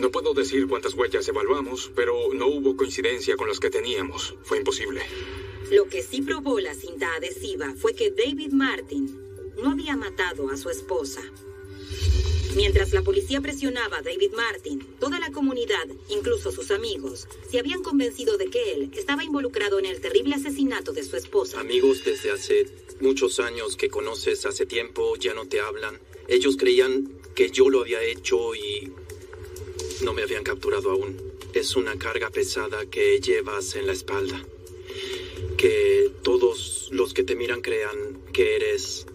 No 0.00 0.10
puedo 0.10 0.34
decir 0.34 0.66
cuántas 0.66 0.94
huellas 0.94 1.28
evaluamos, 1.28 1.92
pero 1.94 2.34
no 2.34 2.48
hubo 2.48 2.76
coincidencia 2.76 3.36
con 3.36 3.46
las 3.46 3.60
que 3.60 3.70
teníamos. 3.70 4.34
Fue 4.42 4.58
imposible. 4.58 5.02
Lo 5.70 5.86
que 5.86 6.02
sí 6.02 6.22
probó 6.22 6.58
la 6.58 6.74
cinta 6.74 7.14
adhesiva 7.14 7.74
fue 7.76 7.94
que 7.94 8.10
David 8.10 8.52
Martin 8.52 9.20
no 9.62 9.70
había 9.70 9.96
matado 9.96 10.50
a 10.50 10.56
su 10.56 10.68
esposa. 10.68 11.22
Mientras 12.54 12.92
la 12.92 13.00
policía 13.00 13.40
presionaba 13.40 13.98
a 13.98 14.02
David 14.02 14.32
Martin, 14.36 14.78
toda 15.00 15.18
la 15.18 15.32
comunidad, 15.32 15.86
incluso 16.10 16.52
sus 16.52 16.70
amigos, 16.70 17.26
se 17.50 17.58
habían 17.58 17.82
convencido 17.82 18.36
de 18.36 18.50
que 18.50 18.72
él 18.72 18.90
estaba 18.94 19.24
involucrado 19.24 19.78
en 19.78 19.86
el 19.86 20.02
terrible 20.02 20.34
asesinato 20.34 20.92
de 20.92 21.02
su 21.02 21.16
esposa. 21.16 21.60
Amigos 21.60 22.04
desde 22.04 22.30
hace 22.30 22.66
muchos 23.00 23.40
años 23.40 23.76
que 23.76 23.88
conoces 23.88 24.44
hace 24.44 24.66
tiempo 24.66 25.16
ya 25.16 25.32
no 25.32 25.46
te 25.46 25.60
hablan. 25.60 25.98
Ellos 26.28 26.58
creían 26.58 27.10
que 27.34 27.50
yo 27.50 27.70
lo 27.70 27.80
había 27.80 28.02
hecho 28.02 28.54
y 28.54 28.92
no 30.02 30.12
me 30.12 30.22
habían 30.22 30.44
capturado 30.44 30.90
aún. 30.90 31.16
Es 31.54 31.74
una 31.74 31.98
carga 31.98 32.28
pesada 32.28 32.84
que 32.84 33.18
llevas 33.20 33.76
en 33.76 33.86
la 33.86 33.94
espalda. 33.94 34.44
Que 35.56 36.10
todos 36.22 36.90
los 36.92 37.14
que 37.14 37.24
te 37.24 37.34
miran 37.34 37.62
crean 37.62 38.20
que 38.32 38.56
eres 38.56 39.06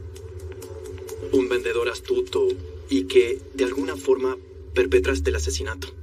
un 1.31 1.49
vendedor 1.49 1.89
astuto 1.89 2.47
y 2.89 3.05
que 3.05 3.39
de 3.53 3.65
alguna 3.65 3.95
forma 3.95 4.37
perpetraste 4.73 5.29
el 5.29 5.35
asesinato. 5.35 5.93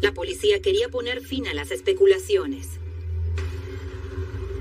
La 0.00 0.14
policía 0.14 0.60
quería 0.62 0.88
poner 0.88 1.20
fin 1.22 1.46
a 1.48 1.54
las 1.54 1.70
especulaciones. 1.70 2.68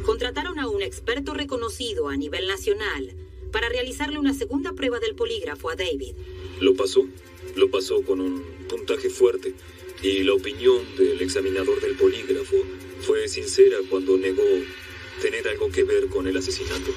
Contrataron 0.06 0.60
a 0.60 0.67
un 0.67 0.82
experto 0.82 1.34
reconocido 1.34 2.10
a 2.10 2.17
nivel 2.17 2.48
nacional 2.48 3.13
para 3.52 3.70
realizarle 3.70 4.20
una 4.20 4.34
segunda 4.34 4.74
prueba 4.74 5.00
del 5.00 5.15
polígrafo 5.15 5.70
a 5.70 5.76
David. 5.76 6.15
Lo 6.60 6.76
pasó, 6.76 7.08
lo 7.56 7.70
pasó 7.70 8.02
con 8.02 8.22
un 8.22 8.41
puntaje 8.67 9.10
fuerte 9.10 9.54
y 10.02 10.24
la 10.24 10.34
opinión 10.34 10.84
del 10.98 11.22
examinador 11.22 11.82
del 11.82 11.96
polígrafo 11.96 12.56
fue 13.02 13.28
sincera 13.28 13.78
cuando 13.89 14.17
negó 14.17 14.43
tener 15.22 15.48
algo 15.48 15.72
que 15.72 15.84
ver 15.84 16.08
con 16.08 16.28
el 16.28 16.38
asesinato. 16.38 16.91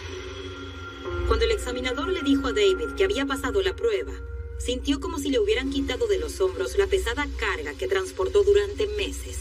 Cuando 1.26 1.44
el 1.44 1.52
examinador 1.52 2.08
le 2.08 2.22
dijo 2.22 2.48
a 2.48 2.52
David 2.52 2.94
que 2.96 3.04
había 3.04 3.26
pasado 3.26 3.62
la 3.62 3.76
prueba, 3.76 4.12
sintió 4.60 5.00
como 5.00 5.18
si 5.18 5.30
le 5.30 5.40
hubieran 5.40 5.70
quitado 5.70 6.06
de 6.06 6.18
los 6.18 6.40
hombros 6.40 6.76
la 6.76 6.86
pesada 6.86 7.26
carga 7.38 7.74
que 7.74 7.88
transportó 7.88 8.44
durante 8.44 8.86
meses. 8.86 9.38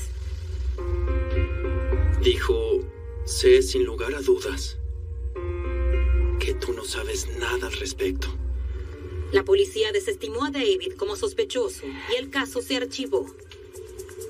Dijo, 2.23 2.81
sé 3.25 3.61
sin 3.61 3.83
lugar 3.83 4.15
a 4.15 4.21
dudas 4.21 4.77
que 6.39 6.53
tú 6.53 6.73
no 6.73 6.85
sabes 6.85 7.27
nada 7.37 7.67
al 7.67 7.73
respecto. 7.73 8.27
La 9.31 9.43
policía 9.43 9.91
desestimó 9.91 10.45
a 10.45 10.51
David 10.51 10.93
como 10.97 11.15
sospechoso 11.15 11.85
y 12.11 12.15
el 12.15 12.29
caso 12.29 12.61
se 12.61 12.77
archivó. 12.77 13.27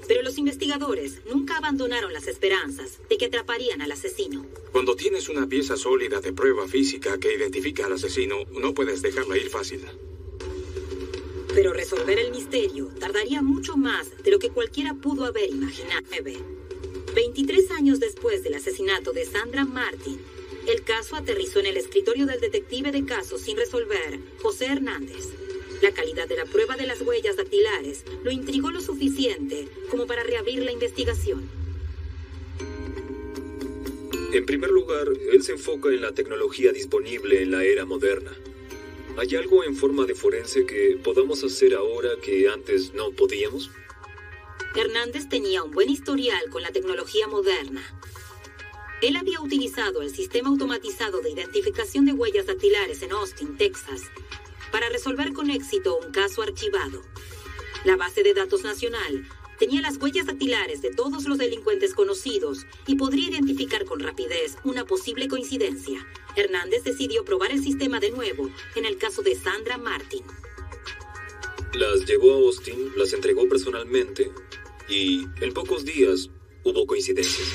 Pero 0.08 0.24
los 0.24 0.38
investigadores 0.40 1.22
nunca 1.32 1.58
abandonaron 1.58 2.12
las 2.12 2.28
esperanzas 2.28 3.00
de 3.10 3.18
que 3.18 3.26
atraparían 3.26 3.82
al 3.82 3.92
asesino. 3.92 4.46
Cuando 4.72 4.96
tienes 4.96 5.30
una 5.30 5.48
pieza 5.48 5.78
sólida 5.78 6.20
de 6.20 6.34
prueba 6.34 6.68
física 6.68 7.20
que 7.20 7.34
identifica 7.36 7.86
al 7.86 7.94
asesino, 7.94 8.38
no 8.60 8.74
puedes 8.74 9.04
dejarla 9.04 9.38
ir 9.38 9.50
fácil. 9.50 9.86
Pero 11.54 11.74
resolver 11.74 12.20
el 12.20 12.32
misterio 12.32 12.88
tardaría 13.00 13.42
mucho 13.42 13.76
más 13.76 14.12
de 14.24 14.32
lo 14.32 14.40
que 14.40 14.50
cualquiera 14.50 14.94
pudo 14.94 15.26
haber 15.26 15.50
imaginado. 15.50 16.00
23 17.16 17.72
años 17.72 18.00
después 18.00 18.44
del 18.44 18.54
asesinato 18.54 19.12
de 19.12 19.26
Sandra 19.26 19.66
Martin, 19.66 20.20
el 20.68 20.84
caso 20.84 21.16
aterrizó 21.16 21.60
en 21.60 21.66
el 21.66 21.78
escritorio 21.78 22.26
del 22.26 22.40
detective 22.40 22.92
de 22.92 23.06
casos 23.06 23.42
sin 23.42 23.58
resolver, 23.58 24.20
José 24.42 24.66
Hernández. 24.66 25.30
La 25.82 25.92
calidad 25.92 26.28
de 26.28 26.36
la 26.36 26.46
prueba 26.46 26.76
de 26.76 26.86
las 26.86 27.02
huellas 27.02 27.38
dactilares 27.38 28.04
lo 28.24 28.32
intrigó 28.32 28.70
lo 28.70 28.82
suficiente 28.82 29.68
como 29.90 30.06
para 30.06 30.24
reabrir 30.24 30.64
la 30.64 30.72
investigación. 30.72 31.50
En 34.32 34.46
primer 34.46 34.70
lugar, 34.70 35.08
él 35.32 35.42
se 35.42 35.54
enfoca 35.54 35.90
en 35.90 36.02
la 36.02 36.12
tecnología 36.12 36.72
disponible 36.72 37.42
en 37.42 37.52
la 37.52 37.64
era 37.64 37.86
moderna. 37.86 38.32
¿Hay 39.20 39.36
algo 39.36 39.66
en 39.66 39.76
forma 39.76 40.06
de 40.06 40.16
forense 40.16 40.66
que 40.66 40.98
podamos 41.04 41.44
hacer 41.44 41.74
ahora 41.74 42.12
que 42.24 42.48
antes 42.48 42.94
no 42.94 43.12
podíamos? 43.12 43.70
Hernández 44.74 45.28
tenía 45.28 45.62
un 45.62 45.72
buen 45.72 45.90
historial 45.90 46.50
con 46.50 46.62
la 46.62 46.72
tecnología 46.72 47.28
moderna. 47.28 47.84
Él 49.02 49.18
había 49.18 49.42
utilizado 49.42 50.02
el 50.02 50.16
sistema 50.16 50.48
automatizado 50.48 51.20
de 51.20 51.32
identificación 51.32 52.06
de 52.06 52.14
huellas 52.14 52.46
dactilares 52.46 53.02
en 53.02 53.12
Austin, 53.12 53.58
Texas, 53.58 54.04
para 54.72 54.88
resolver 54.88 55.34
con 55.34 55.50
éxito 55.50 55.98
un 55.98 56.14
caso 56.14 56.42
archivado. 56.42 57.02
La 57.84 57.98
base 57.98 58.24
de 58.24 58.34
datos 58.34 58.64
nacional 58.64 59.28
tenía 59.58 59.82
las 59.82 59.98
huellas 59.98 60.28
dactilares 60.28 60.82
de 60.82 60.92
todos 60.92 61.26
los 61.26 61.38
delincuentes 61.38 61.94
conocidos 61.94 62.66
y 62.88 62.96
podría 62.96 63.28
identificar 63.28 63.84
con 63.84 64.00
rapidez 64.00 64.56
una 64.64 64.86
posible 64.86 65.28
coincidencia. 65.28 66.08
Hernández 66.40 66.84
decidió 66.84 67.24
probar 67.26 67.52
el 67.52 67.64
sistema 67.64 68.00
de 68.00 68.12
nuevo 68.12 68.50
en 68.76 68.86
el 68.86 68.98
caso 68.98 69.22
de 69.22 69.36
Sandra 69.36 69.78
Martin. 69.78 70.24
Las 71.74 72.06
llevó 72.06 72.34
a 72.34 72.38
Austin, 72.38 72.92
las 72.96 73.14
entregó 73.14 73.48
personalmente 73.48 74.32
y 74.88 75.26
en 75.42 75.54
pocos 75.54 75.86
días 75.86 76.30
hubo 76.64 76.88
coincidencias. 76.88 77.48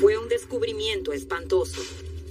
Fue 0.00 0.16
un 0.18 0.28
descubrimiento 0.28 1.12
espantoso. 1.12 1.82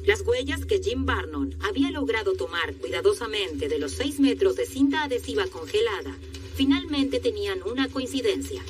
Las 0.06 0.22
huellas 0.22 0.66
que 0.66 0.82
Jim 0.82 1.06
Barnon 1.06 1.56
había 1.62 1.92
logrado 1.92 2.34
tomar 2.34 2.76
cuidadosamente 2.76 3.68
de 3.68 3.78
los 3.78 3.92
seis 3.92 4.20
metros 4.20 4.56
de 4.56 4.66
cinta 4.66 5.04
adhesiva 5.04 5.46
congelada 5.48 6.18
finalmente 6.56 7.20
tenían 7.20 7.62
una 7.64 7.88
coincidencia. 7.90 8.64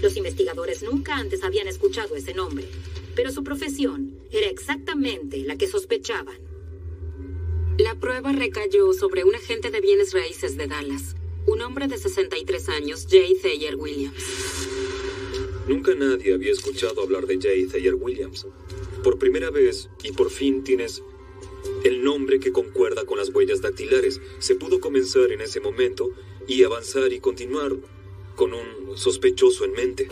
Los 0.00 0.16
investigadores 0.16 0.82
nunca 0.82 1.16
antes 1.16 1.42
habían 1.42 1.68
escuchado 1.68 2.16
ese 2.16 2.34
nombre, 2.34 2.68
pero 3.16 3.32
su 3.32 3.42
profesión 3.42 4.14
era 4.30 4.48
exactamente 4.48 5.38
la 5.38 5.56
que 5.56 5.66
sospechaban. 5.66 6.38
La 7.78 7.98
prueba 7.98 8.32
recayó 8.32 8.92
sobre 8.92 9.24
un 9.24 9.34
agente 9.34 9.70
de 9.70 9.80
bienes 9.80 10.12
raíces 10.12 10.56
de 10.56 10.66
Dallas, 10.66 11.16
un 11.46 11.62
hombre 11.62 11.88
de 11.88 11.98
63 11.98 12.68
años, 12.68 13.06
Jay 13.10 13.34
Thayer 13.34 13.76
Williams. 13.76 14.68
Nunca 15.66 15.94
nadie 15.94 16.34
había 16.34 16.52
escuchado 16.52 17.02
hablar 17.02 17.26
de 17.26 17.38
Jay 17.40 17.66
Thayer 17.66 17.94
Williams. 17.94 18.46
Por 19.02 19.18
primera 19.18 19.50
vez 19.50 19.88
y 20.04 20.12
por 20.12 20.30
fin 20.30 20.62
tienes 20.62 21.02
el 21.84 22.04
nombre 22.04 22.38
que 22.38 22.52
concuerda 22.52 23.04
con 23.04 23.18
las 23.18 23.30
huellas 23.30 23.62
dactilares. 23.62 24.20
Se 24.38 24.54
pudo 24.54 24.78
comenzar 24.78 25.32
en 25.32 25.40
ese 25.40 25.60
momento 25.60 26.10
y 26.46 26.62
avanzar 26.62 27.12
y 27.12 27.20
continuar 27.20 27.76
con 28.36 28.52
un 28.52 28.96
sospechoso 28.96 29.64
en 29.64 29.72
mente. 29.72 30.08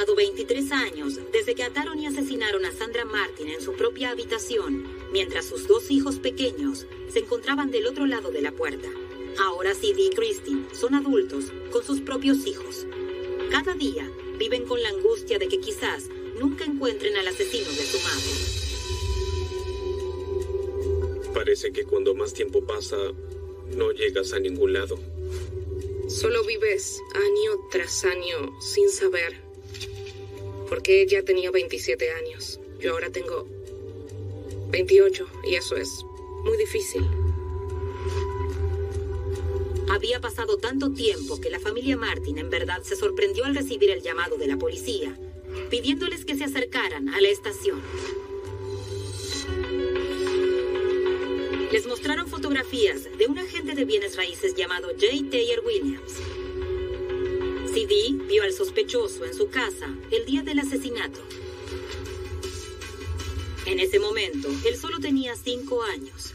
Pasado 0.00 0.16
23 0.16 0.72
años 0.72 1.20
desde 1.30 1.54
que 1.54 1.62
ataron 1.62 2.00
y 2.00 2.06
asesinaron 2.06 2.64
a 2.64 2.72
Sandra 2.72 3.04
Martin 3.04 3.48
en 3.48 3.60
su 3.60 3.74
propia 3.74 4.08
habitación 4.08 4.88
mientras 5.12 5.44
sus 5.44 5.68
dos 5.68 5.90
hijos 5.90 6.18
pequeños 6.18 6.86
se 7.12 7.18
encontraban 7.18 7.70
del 7.70 7.86
otro 7.86 8.06
lado 8.06 8.30
de 8.30 8.40
la 8.40 8.50
puerta. 8.50 8.88
Ahora 9.38 9.74
CD 9.74 10.04
y 10.06 10.08
Christine 10.08 10.64
son 10.72 10.94
adultos 10.94 11.52
con 11.70 11.84
sus 11.84 12.00
propios 12.00 12.46
hijos. 12.46 12.86
Cada 13.50 13.74
día 13.74 14.10
viven 14.38 14.64
con 14.64 14.82
la 14.82 14.88
angustia 14.88 15.38
de 15.38 15.48
que 15.48 15.60
quizás 15.60 16.08
nunca 16.38 16.64
encuentren 16.64 17.18
al 17.18 17.28
asesino 17.28 17.68
de 17.68 17.84
su 17.84 17.98
madre. 17.98 18.30
Parece 21.34 21.72
que 21.72 21.84
cuando 21.84 22.14
más 22.14 22.32
tiempo 22.32 22.64
pasa, 22.64 22.96
no 23.76 23.92
llegas 23.92 24.32
a 24.32 24.38
ningún 24.38 24.72
lado. 24.72 24.98
Solo 26.08 26.42
vives 26.44 27.02
año 27.14 27.68
tras 27.70 28.02
año 28.06 28.58
sin 28.62 28.88
saber. 28.88 29.49
Porque 30.70 31.02
ella 31.02 31.22
tenía 31.24 31.50
27 31.50 32.10
años. 32.12 32.58
Yo 32.78 32.92
ahora 32.92 33.10
tengo 33.10 33.46
28 34.70 35.26
y 35.44 35.56
eso 35.56 35.76
es 35.76 35.90
muy 36.44 36.56
difícil. 36.56 37.04
Había 39.90 40.20
pasado 40.20 40.56
tanto 40.56 40.92
tiempo 40.92 41.40
que 41.40 41.50
la 41.50 41.58
familia 41.58 41.96
Martin 41.96 42.38
en 42.38 42.48
verdad 42.48 42.82
se 42.82 42.94
sorprendió 42.94 43.44
al 43.44 43.56
recibir 43.56 43.90
el 43.90 44.00
llamado 44.00 44.36
de 44.36 44.46
la 44.46 44.56
policía, 44.56 45.18
pidiéndoles 45.68 46.24
que 46.24 46.36
se 46.36 46.44
acercaran 46.44 47.08
a 47.08 47.20
la 47.20 47.28
estación. 47.28 47.82
Les 51.72 51.86
mostraron 51.86 52.28
fotografías 52.28 53.08
de 53.18 53.26
un 53.26 53.38
agente 53.38 53.74
de 53.74 53.84
bienes 53.84 54.16
raíces 54.16 54.54
llamado 54.54 54.88
J. 54.90 55.30
Taylor 55.30 55.64
Williams. 55.64 56.14
CD 57.72 58.12
vio 58.26 58.42
al 58.42 58.52
sospechoso 58.52 59.24
en 59.24 59.32
su 59.32 59.48
casa 59.48 59.94
el 60.10 60.24
día 60.24 60.42
del 60.42 60.58
asesinato. 60.58 61.20
En 63.66 63.78
ese 63.78 64.00
momento, 64.00 64.48
él 64.66 64.76
solo 64.76 64.98
tenía 64.98 65.36
cinco 65.36 65.82
años, 65.84 66.34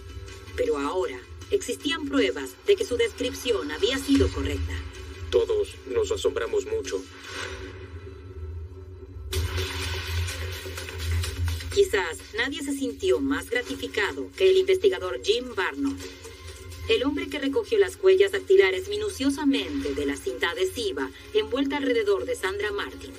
pero 0.55 0.77
ahora 0.77 1.19
existían 1.51 2.07
pruebas 2.07 2.51
de 2.65 2.77
que 2.77 2.85
su 2.85 2.95
descripción 2.95 3.69
había 3.71 3.97
sido 3.97 4.29
correcta. 4.29 4.73
Todos 5.29 5.75
nos 5.87 6.09
asombramos 6.09 6.65
mucho. 6.67 7.03
Quizás 11.73 12.17
nadie 12.37 12.63
se 12.63 12.71
sintió 12.71 13.19
más 13.19 13.49
gratificado 13.49 14.29
que 14.37 14.49
el 14.49 14.55
investigador 14.55 15.19
Jim 15.21 15.53
Barnard, 15.53 15.97
el 16.89 17.03
hombre 17.03 17.27
que 17.27 17.39
recogió 17.39 17.79
las 17.79 17.97
huellas 18.01 18.31
dactilares 18.31 18.87
minuciosamente 18.89 19.93
de 19.95 20.05
la 20.05 20.15
cinta 20.15 20.51
adhesiva 20.51 21.09
envuelta 21.33 21.77
alrededor 21.77 22.25
de 22.25 22.35
Sandra 22.35 22.71
Martin. 22.71 23.11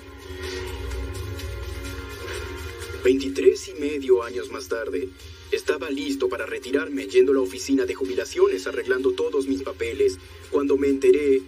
23 3.02 3.68
y 3.68 3.74
medio 3.74 4.22
años 4.22 4.50
más 4.50 4.68
tarde, 4.68 5.08
estaba 5.52 5.90
listo 5.90 6.28
para 6.28 6.44
retirarme 6.44 7.06
yendo 7.06 7.32
a 7.32 7.36
la 7.36 7.40
oficina 7.40 7.86
de 7.86 7.94
jubilaciones 7.94 8.66
arreglando 8.66 9.12
todos 9.12 9.46
mis 9.46 9.62
papeles 9.62 10.18
cuando 10.50 10.76
me 10.76 10.88
enteré 10.88 11.42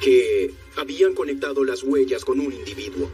que 0.00 0.52
habían 0.76 1.14
conectado 1.14 1.62
las 1.64 1.82
huellas 1.82 2.24
con 2.24 2.40
un 2.40 2.52
individuo. 2.52 3.08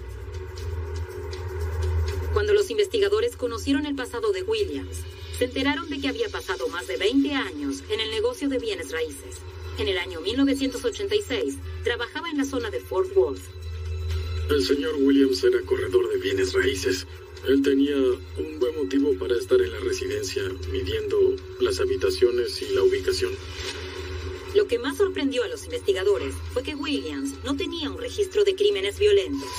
Cuando 2.32 2.54
los 2.54 2.70
investigadores 2.70 3.36
conocieron 3.36 3.86
el 3.86 3.94
pasado 3.94 4.32
de 4.32 4.42
Williams, 4.42 4.98
se 5.38 5.44
enteraron 5.44 5.88
de 5.90 6.00
que 6.00 6.08
había 6.08 6.28
pasado 6.28 6.66
más 6.68 6.86
de 6.86 6.96
20 6.96 7.32
años 7.32 7.82
en 7.90 8.00
el 8.00 8.10
negocio 8.10 8.48
de 8.48 8.58
bienes 8.58 8.90
raíces. 8.90 9.36
En 9.78 9.88
el 9.88 9.98
año 9.98 10.20
1986, 10.22 11.56
trabajaba 11.84 12.30
en 12.30 12.38
la 12.38 12.44
zona 12.44 12.70
de 12.70 12.80
Fort 12.80 13.14
Worth. 13.14 13.42
El 14.48 14.64
señor 14.64 14.94
Williams 14.94 15.44
era 15.44 15.60
corredor 15.62 16.08
de 16.08 16.18
bienes 16.18 16.54
raíces. 16.54 17.06
Él 17.46 17.60
tenía 17.62 17.96
un 17.96 18.58
buen 18.58 18.76
motivo 18.76 19.12
para 19.18 19.36
estar 19.36 19.60
en 19.60 19.72
la 19.72 19.80
residencia, 19.80 20.42
midiendo 20.72 21.36
las 21.60 21.80
habitaciones 21.80 22.62
y 22.62 22.74
la 22.74 22.82
ubicación. 22.82 23.32
Lo 24.54 24.66
que 24.66 24.78
más 24.78 24.96
sorprendió 24.96 25.44
a 25.44 25.48
los 25.48 25.64
investigadores 25.64 26.34
fue 26.54 26.62
que 26.62 26.74
Williams 26.74 27.34
no 27.44 27.56
tenía 27.56 27.90
un 27.90 27.98
registro 27.98 28.42
de 28.44 28.54
crímenes 28.54 28.98
violentos. 28.98 29.50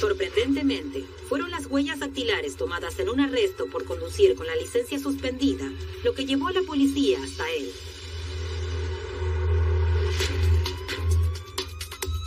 Sorprendentemente, 0.00 1.04
fueron 1.28 1.50
las 1.50 1.66
huellas 1.66 1.98
dactilares 1.98 2.56
tomadas 2.56 2.98
en 3.00 3.10
un 3.10 3.20
arresto 3.20 3.66
por 3.66 3.84
conducir 3.84 4.34
con 4.34 4.46
la 4.46 4.56
licencia 4.56 4.98
suspendida 4.98 5.70
lo 6.04 6.14
que 6.14 6.24
llevó 6.24 6.48
a 6.48 6.52
la 6.52 6.62
policía 6.62 7.22
hasta 7.22 7.52
él. 7.52 7.70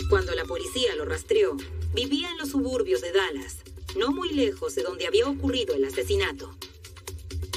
Cuando 0.07 0.35
la 0.35 0.45
policía 0.45 0.95
lo 0.95 1.05
rastreó, 1.05 1.57
vivía 1.95 2.29
en 2.29 2.37
los 2.37 2.49
suburbios 2.49 3.01
de 3.01 3.11
Dallas, 3.11 3.63
no 3.97 4.11
muy 4.11 4.29
lejos 4.29 4.75
de 4.75 4.83
donde 4.83 5.07
había 5.07 5.27
ocurrido 5.27 5.73
el 5.73 5.85
asesinato. 5.85 6.55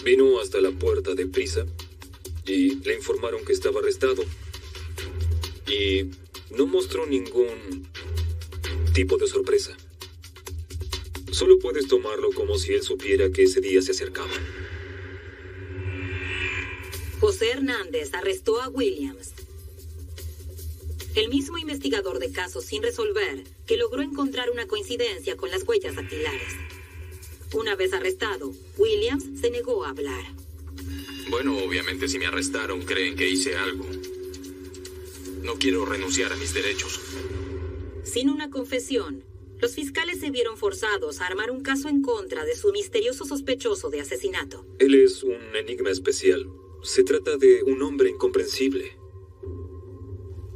Vino 0.02 0.40
hasta 0.40 0.62
la 0.62 0.70
puerta 0.70 1.14
de 1.14 1.26
prisa 1.26 1.66
y 2.46 2.76
le 2.76 2.94
informaron 2.94 3.44
que 3.44 3.52
estaba 3.52 3.81
arrestado. 3.81 4.24
Y 5.66 6.11
no 6.57 6.66
mostró 6.66 7.05
ningún 7.05 7.87
tipo 8.94 9.18
de 9.18 9.26
sorpresa. 9.26 9.76
Solo 11.37 11.59
puedes 11.59 11.87
tomarlo 11.87 12.31
como 12.33 12.59
si 12.59 12.72
él 12.72 12.83
supiera 12.83 13.31
que 13.31 13.42
ese 13.42 13.61
día 13.61 13.83
se 13.83 13.90
acercaba. 13.90 14.33
José 17.20 17.51
Hernández 17.51 18.14
arrestó 18.14 18.62
a 18.62 18.70
Williams. 18.70 19.35
El 21.14 21.29
mismo 21.29 21.59
investigador 21.59 22.20
de 22.20 22.33
casos 22.33 22.64
sin 22.64 22.83
resolver 22.83 23.44
que 23.66 23.77
logró 23.77 24.01
encontrar 24.01 24.51
una 24.51 24.66
coincidencia 24.66 25.37
con 25.37 25.51
las 25.51 25.64
huellas 25.64 25.96
dactilares. 25.96 26.55
Una 27.53 27.77
vez 27.77 27.92
arrestado, 27.92 28.55
Williams 28.79 29.25
se 29.38 29.51
negó 29.51 29.85
a 29.85 29.90
hablar. 29.90 30.25
Bueno, 31.29 31.59
obviamente 31.59 32.09
si 32.09 32.18
me 32.18 32.25
arrestaron 32.25 32.81
creen 32.81 33.14
que 33.14 33.29
hice 33.29 33.59
algo. 33.59 33.85
No 35.42 35.57
quiero 35.57 35.85
renunciar 35.85 36.33
a 36.33 36.37
mis 36.37 36.55
derechos. 36.55 36.99
Sin 38.05 38.31
una 38.31 38.49
confesión, 38.49 39.22
los 39.61 39.75
fiscales 39.75 40.21
se 40.21 40.31
vieron 40.31 40.57
forzados 40.57 41.21
a 41.21 41.27
armar 41.27 41.51
un 41.51 41.62
caso 41.62 41.88
en 41.88 42.03
contra 42.03 42.45
de 42.45 42.57
su 42.57 42.73
misterioso 42.73 43.25
sospechoso 43.25 43.88
de 43.90 44.01
asesinato. 44.01 44.64
Él 44.79 44.95
es 44.95 45.23
un 45.23 45.57
enigma 45.57 45.90
especial. 45.90 46.47
Se 46.83 47.03
trata 47.03 47.37
de 47.37 47.62
un 47.62 47.83
hombre 47.83 48.11
incomprensible. 48.11 48.97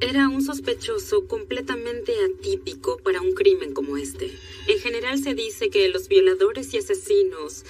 Era 0.00 0.28
un 0.28 0.42
sospechoso 0.42 1.26
completamente 1.26 2.12
atípico 2.24 2.98
para 2.98 3.20
un 3.20 3.32
crimen 3.32 3.72
como 3.72 3.96
este. 3.96 4.30
En 4.66 4.78
general 4.78 5.18
se 5.22 5.34
dice 5.34 5.68
que 5.68 5.88
los 5.88 6.08
violadores 6.08 6.72
y 6.72 6.78
asesinos 6.78 7.64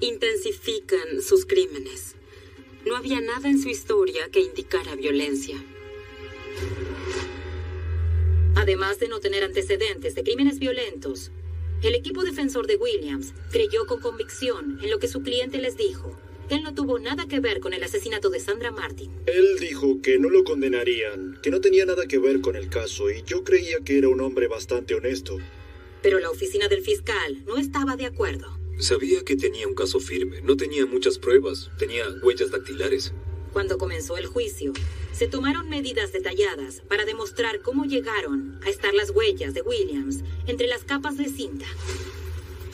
intensifican 0.00 1.20
sus 1.22 1.44
crímenes. 1.44 2.14
No 2.86 2.96
había 2.96 3.20
nada 3.20 3.48
en 3.48 3.60
su 3.60 3.68
historia 3.68 4.30
que 4.30 4.40
indicara 4.40 4.96
violencia. 4.96 5.62
Además 8.64 8.98
de 8.98 9.08
no 9.08 9.20
tener 9.20 9.44
antecedentes 9.44 10.14
de 10.14 10.24
crímenes 10.24 10.58
violentos, 10.58 11.30
el 11.82 11.94
equipo 11.94 12.24
defensor 12.24 12.66
de 12.66 12.76
Williams 12.76 13.34
creyó 13.50 13.84
con 13.84 14.00
convicción 14.00 14.78
en 14.82 14.90
lo 14.90 14.98
que 14.98 15.06
su 15.06 15.20
cliente 15.20 15.58
les 15.58 15.76
dijo. 15.76 16.18
Él 16.48 16.62
no 16.62 16.72
tuvo 16.72 16.98
nada 16.98 17.28
que 17.28 17.40
ver 17.40 17.60
con 17.60 17.74
el 17.74 17.82
asesinato 17.82 18.30
de 18.30 18.40
Sandra 18.40 18.70
Martin. 18.70 19.10
Él 19.26 19.58
dijo 19.60 20.00
que 20.00 20.18
no 20.18 20.30
lo 20.30 20.44
condenarían, 20.44 21.38
que 21.42 21.50
no 21.50 21.60
tenía 21.60 21.84
nada 21.84 22.06
que 22.06 22.16
ver 22.16 22.40
con 22.40 22.56
el 22.56 22.70
caso 22.70 23.10
y 23.10 23.22
yo 23.24 23.44
creía 23.44 23.80
que 23.84 23.98
era 23.98 24.08
un 24.08 24.22
hombre 24.22 24.48
bastante 24.48 24.94
honesto. 24.94 25.36
Pero 26.00 26.18
la 26.18 26.30
oficina 26.30 26.66
del 26.66 26.80
fiscal 26.80 27.44
no 27.44 27.58
estaba 27.58 27.96
de 27.96 28.06
acuerdo. 28.06 28.58
Sabía 28.78 29.22
que 29.26 29.36
tenía 29.36 29.68
un 29.68 29.74
caso 29.74 30.00
firme. 30.00 30.40
No 30.40 30.56
tenía 30.56 30.86
muchas 30.86 31.18
pruebas. 31.18 31.70
Tenía 31.78 32.06
huellas 32.22 32.50
dactilares. 32.50 33.12
Cuando 33.54 33.78
comenzó 33.78 34.16
el 34.16 34.26
juicio, 34.26 34.72
se 35.12 35.28
tomaron 35.28 35.68
medidas 35.68 36.10
detalladas 36.10 36.82
para 36.88 37.04
demostrar 37.04 37.60
cómo 37.62 37.84
llegaron 37.84 38.60
a 38.64 38.68
estar 38.68 38.92
las 38.92 39.10
huellas 39.10 39.54
de 39.54 39.62
Williams 39.62 40.24
entre 40.48 40.66
las 40.66 40.82
capas 40.82 41.16
de 41.16 41.28
cinta. 41.28 41.64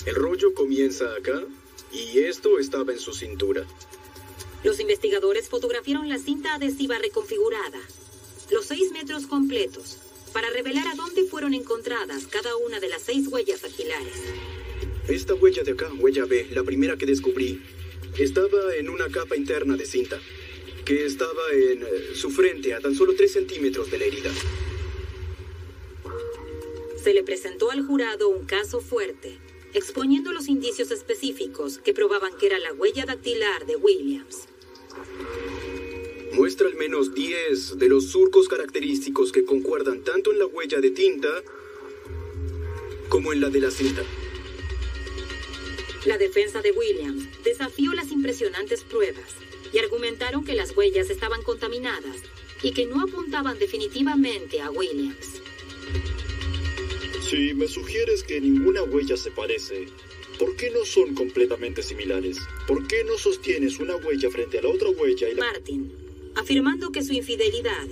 El 0.06 0.14
rollo 0.14 0.54
comienza 0.54 1.04
acá 1.14 1.44
y 1.92 2.20
esto 2.20 2.58
estaba 2.58 2.92
en 2.92 2.98
su 2.98 3.12
cintura. 3.12 3.66
Los 4.64 4.80
investigadores 4.80 5.50
fotografiaron 5.50 6.08
la 6.08 6.16
cinta 6.16 6.54
adhesiva 6.54 6.98
reconfigurada, 6.98 7.80
los 8.50 8.64
seis 8.64 8.90
metros 8.90 9.26
completos, 9.26 9.98
para 10.32 10.48
revelar 10.48 10.88
a 10.88 10.94
dónde 10.94 11.24
fueron 11.24 11.52
encontradas 11.52 12.26
cada 12.26 12.56
una 12.56 12.80
de 12.80 12.88
las 12.88 13.02
seis 13.02 13.28
huellas 13.28 13.60
dactilares. 13.60 14.16
Esta 15.08 15.34
huella 15.34 15.62
de 15.62 15.72
acá, 15.72 15.90
huella 15.98 16.24
B, 16.24 16.48
la 16.52 16.64
primera 16.64 16.96
que 16.96 17.04
descubrí, 17.04 17.60
estaba 18.18 18.74
en 18.76 18.88
una 18.88 19.10
capa 19.10 19.36
interna 19.36 19.76
de 19.76 19.84
cinta, 19.84 20.18
que 20.90 21.06
estaba 21.06 21.42
en 21.52 21.84
eh, 21.84 21.86
su 22.14 22.30
frente 22.30 22.74
a 22.74 22.80
tan 22.80 22.96
solo 22.96 23.14
tres 23.14 23.32
centímetros 23.32 23.92
de 23.92 23.98
la 23.98 24.06
herida. 24.06 24.32
Se 27.00 27.14
le 27.14 27.22
presentó 27.22 27.70
al 27.70 27.86
jurado 27.86 28.28
un 28.28 28.44
caso 28.44 28.80
fuerte, 28.80 29.38
exponiendo 29.72 30.32
los 30.32 30.48
indicios 30.48 30.90
específicos 30.90 31.78
que 31.78 31.94
probaban 31.94 32.36
que 32.36 32.46
era 32.46 32.58
la 32.58 32.72
huella 32.72 33.06
dactilar 33.06 33.66
de 33.66 33.76
Williams. 33.76 34.48
Muestra 36.32 36.66
al 36.66 36.74
menos 36.74 37.14
10 37.14 37.78
de 37.78 37.88
los 37.88 38.06
surcos 38.06 38.48
característicos 38.48 39.30
que 39.30 39.44
concuerdan 39.44 40.02
tanto 40.02 40.32
en 40.32 40.40
la 40.40 40.46
huella 40.46 40.80
de 40.80 40.90
tinta 40.90 41.44
como 43.08 43.32
en 43.32 43.40
la 43.40 43.48
de 43.48 43.60
la 43.60 43.70
cinta. 43.70 44.02
La 46.04 46.18
defensa 46.18 46.60
de 46.62 46.72
Williams 46.72 47.28
desafió 47.44 47.92
las 47.92 48.10
impresionantes 48.10 48.82
pruebas 48.82 49.36
y 49.72 49.78
argumentaron 49.78 50.44
que 50.44 50.54
las 50.54 50.76
huellas 50.76 51.10
estaban 51.10 51.42
contaminadas 51.42 52.16
y 52.62 52.72
que 52.72 52.86
no 52.86 53.02
apuntaban 53.02 53.58
definitivamente 53.58 54.60
a 54.60 54.70
Williams. 54.70 55.40
Si 57.28 57.54
me 57.54 57.68
sugieres 57.68 58.22
que 58.22 58.40
ninguna 58.40 58.82
huella 58.82 59.16
se 59.16 59.30
parece, 59.30 59.86
¿por 60.38 60.56
qué 60.56 60.70
no 60.70 60.84
son 60.84 61.14
completamente 61.14 61.82
similares? 61.82 62.38
¿Por 62.66 62.86
qué 62.86 63.04
no 63.04 63.16
sostienes 63.18 63.78
una 63.78 63.96
huella 63.96 64.30
frente 64.30 64.58
a 64.58 64.62
la 64.62 64.68
otra 64.68 64.90
huella 64.90 65.28
y 65.28 65.34
la... 65.34 65.44
Martin, 65.44 65.92
afirmando 66.34 66.90
que 66.90 67.02
su 67.02 67.12
infidelidad 67.12 67.86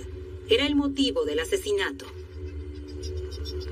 era 0.49 0.65
el 0.65 0.75
motivo 0.75 1.25
del 1.25 1.39
asesinato. 1.39 2.05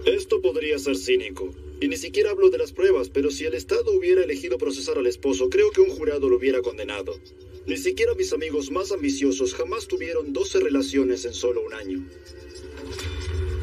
Esto 0.05 0.41
podría 0.41 0.79
ser 0.79 0.95
cínico. 0.95 1.53
Y 1.79 1.89
ni 1.89 1.97
siquiera 1.97 2.31
hablo 2.31 2.49
de 2.49 2.57
las 2.57 2.71
pruebas, 2.71 3.09
pero 3.09 3.29
si 3.29 3.45
el 3.45 3.53
Estado 3.53 3.91
hubiera 3.91 4.23
elegido 4.23 4.57
procesar 4.57 4.97
al 4.97 5.05
esposo, 5.05 5.49
creo 5.49 5.69
que 5.71 5.81
un 5.81 5.89
jurado 5.89 6.27
lo 6.29 6.37
hubiera 6.37 6.61
condenado. 6.61 7.19
Ni 7.67 7.75
siquiera 7.75 8.15
mis 8.15 8.31
amigos 8.31 8.71
más 8.71 8.93
ambiciosos 8.93 9.53
jamás 9.53 9.87
tuvieron 9.87 10.31
12 10.31 10.61
relaciones 10.61 11.25
en 11.25 11.33
solo 11.33 11.61
un 11.61 11.73
año. 11.73 12.01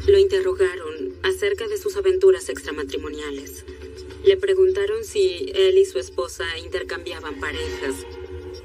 Lo 0.07 0.19
interrogaron 0.19 1.15
acerca 1.23 1.67
de 1.67 1.79
sus 1.79 1.97
aventuras 1.97 2.49
extramatrimoniales. 2.49 3.65
Le 4.23 4.37
preguntaron 4.37 5.03
si 5.03 5.51
él 5.55 5.79
y 5.79 5.85
su 5.85 5.97
esposa 5.97 6.45
intercambiaban 6.59 7.39
parejas, 7.39 7.95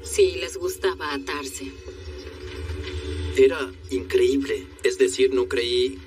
si 0.03 0.35
les 0.35 0.57
gustaba 0.57 1.11
atarse. 1.11 1.71
Era 3.35 3.73
increíble. 3.89 4.67
Es 4.83 4.99
decir, 4.99 5.33
no 5.33 5.47
creí 5.47 5.97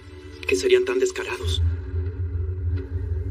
que 0.47 0.55
serían 0.55 0.85
tan 0.85 1.01
descarados. 1.01 1.61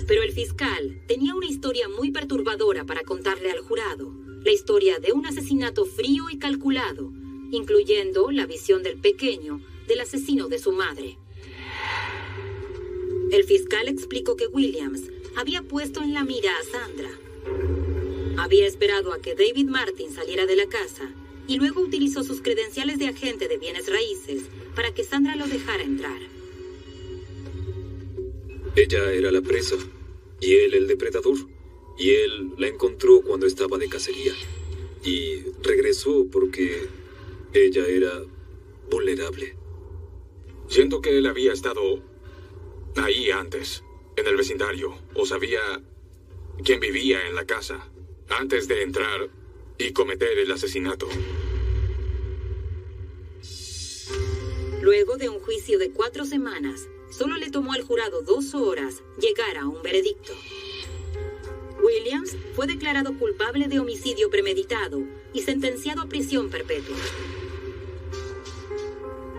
Pero 0.05 0.21
el 0.21 0.33
fiscal 0.33 1.01
tenía 1.07 1.33
una 1.33 1.45
historia 1.45 1.87
muy 1.87 2.11
perturbadora 2.11 2.83
para 2.83 3.03
contarle 3.03 3.51
al 3.51 3.59
jurado. 3.61 4.22
La 4.43 4.51
historia 4.51 4.99
de 4.99 5.13
un 5.13 5.25
asesinato 5.25 5.85
frío 5.85 6.29
y 6.29 6.37
calculado, 6.37 7.13
incluyendo 7.51 8.29
la 8.29 8.45
visión 8.45 8.83
del 8.83 8.97
pequeño 8.97 9.61
del 9.87 10.01
asesino 10.01 10.49
de 10.49 10.59
su 10.59 10.73
madre. 10.73 11.17
El 13.31 13.45
fiscal 13.45 13.87
explicó 13.87 14.35
que 14.35 14.47
Williams 14.47 15.01
había 15.37 15.61
puesto 15.61 16.01
en 16.01 16.13
la 16.13 16.25
mira 16.25 16.51
a 16.57 16.63
Sandra. 16.63 17.09
Había 18.37 18.67
esperado 18.67 19.13
a 19.13 19.21
que 19.21 19.33
David 19.33 19.69
Martin 19.69 20.11
saliera 20.11 20.45
de 20.45 20.57
la 20.57 20.67
casa 20.67 21.09
y 21.47 21.57
luego 21.57 21.81
utilizó 21.81 22.23
sus 22.23 22.41
credenciales 22.41 22.99
de 22.99 23.07
agente 23.07 23.47
de 23.47 23.57
bienes 23.57 23.89
raíces 23.89 24.43
para 24.75 24.93
que 24.93 25.05
Sandra 25.05 25.37
lo 25.37 25.47
dejara 25.47 25.83
entrar. 25.83 26.19
Ella 28.75 29.13
era 29.13 29.31
la 29.31 29.41
presa 29.41 29.75
y 30.41 30.55
él 30.55 30.73
el 30.73 30.87
depredador. 30.87 31.52
Y 31.97 32.11
él 32.11 32.53
la 32.57 32.67
encontró 32.67 33.21
cuando 33.21 33.45
estaba 33.45 33.77
de 33.77 33.89
cacería. 33.89 34.33
Y 35.03 35.41
regresó 35.61 36.25
porque 36.31 36.87
ella 37.53 37.85
era 37.87 38.23
vulnerable. 38.89 39.55
Siento 40.67 41.01
que 41.01 41.17
él 41.17 41.25
había 41.27 41.53
estado 41.53 42.01
ahí 42.95 43.31
antes, 43.31 43.83
en 44.15 44.27
el 44.27 44.37
vecindario, 44.37 44.97
o 45.13 45.25
sabía 45.25 45.61
quién 46.63 46.79
vivía 46.79 47.27
en 47.27 47.35
la 47.35 47.45
casa, 47.45 47.89
antes 48.29 48.67
de 48.67 48.81
entrar 48.81 49.29
y 49.77 49.91
cometer 49.91 50.37
el 50.39 50.51
asesinato. 50.51 51.07
Luego 54.81 55.17
de 55.17 55.29
un 55.29 55.39
juicio 55.39 55.79
de 55.79 55.91
cuatro 55.91 56.25
semanas, 56.25 56.87
solo 57.09 57.37
le 57.37 57.49
tomó 57.49 57.73
al 57.73 57.83
jurado 57.83 58.21
dos 58.21 58.53
horas 58.53 59.01
llegar 59.19 59.57
a 59.57 59.67
un 59.67 59.81
veredicto. 59.81 60.33
Williams 61.83 62.37
fue 62.55 62.65
declarado 62.65 63.17
culpable 63.17 63.67
de 63.67 63.79
homicidio 63.79 64.29
premeditado 64.29 65.03
y 65.33 65.41
sentenciado 65.41 66.01
a 66.01 66.07
prisión 66.07 66.49
perpetua. 66.49 66.95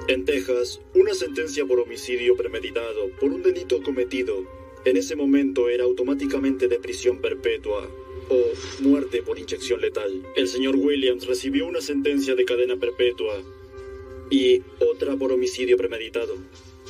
En 0.08 0.26
Texas, 0.26 0.80
una 0.94 1.14
sentencia 1.14 1.64
por 1.64 1.80
homicidio 1.80 2.36
premeditado 2.36 3.08
por 3.18 3.32
un 3.32 3.42
delito 3.42 3.82
cometido 3.82 4.44
en 4.84 4.98
ese 4.98 5.16
momento 5.16 5.70
era 5.70 5.84
automáticamente 5.84 6.68
de 6.68 6.78
prisión 6.78 7.18
perpetua 7.22 7.88
o 8.28 8.82
muerte 8.82 9.22
por 9.22 9.38
inyección 9.38 9.80
letal. 9.80 10.22
El 10.36 10.46
señor 10.46 10.76
Williams 10.76 11.26
recibió 11.26 11.66
una 11.66 11.80
sentencia 11.80 12.34
de 12.34 12.44
cadena 12.44 12.76
perpetua 12.76 13.42
y 14.28 14.62
otra 14.80 15.16
por 15.16 15.32
homicidio 15.32 15.78
premeditado. 15.78 16.36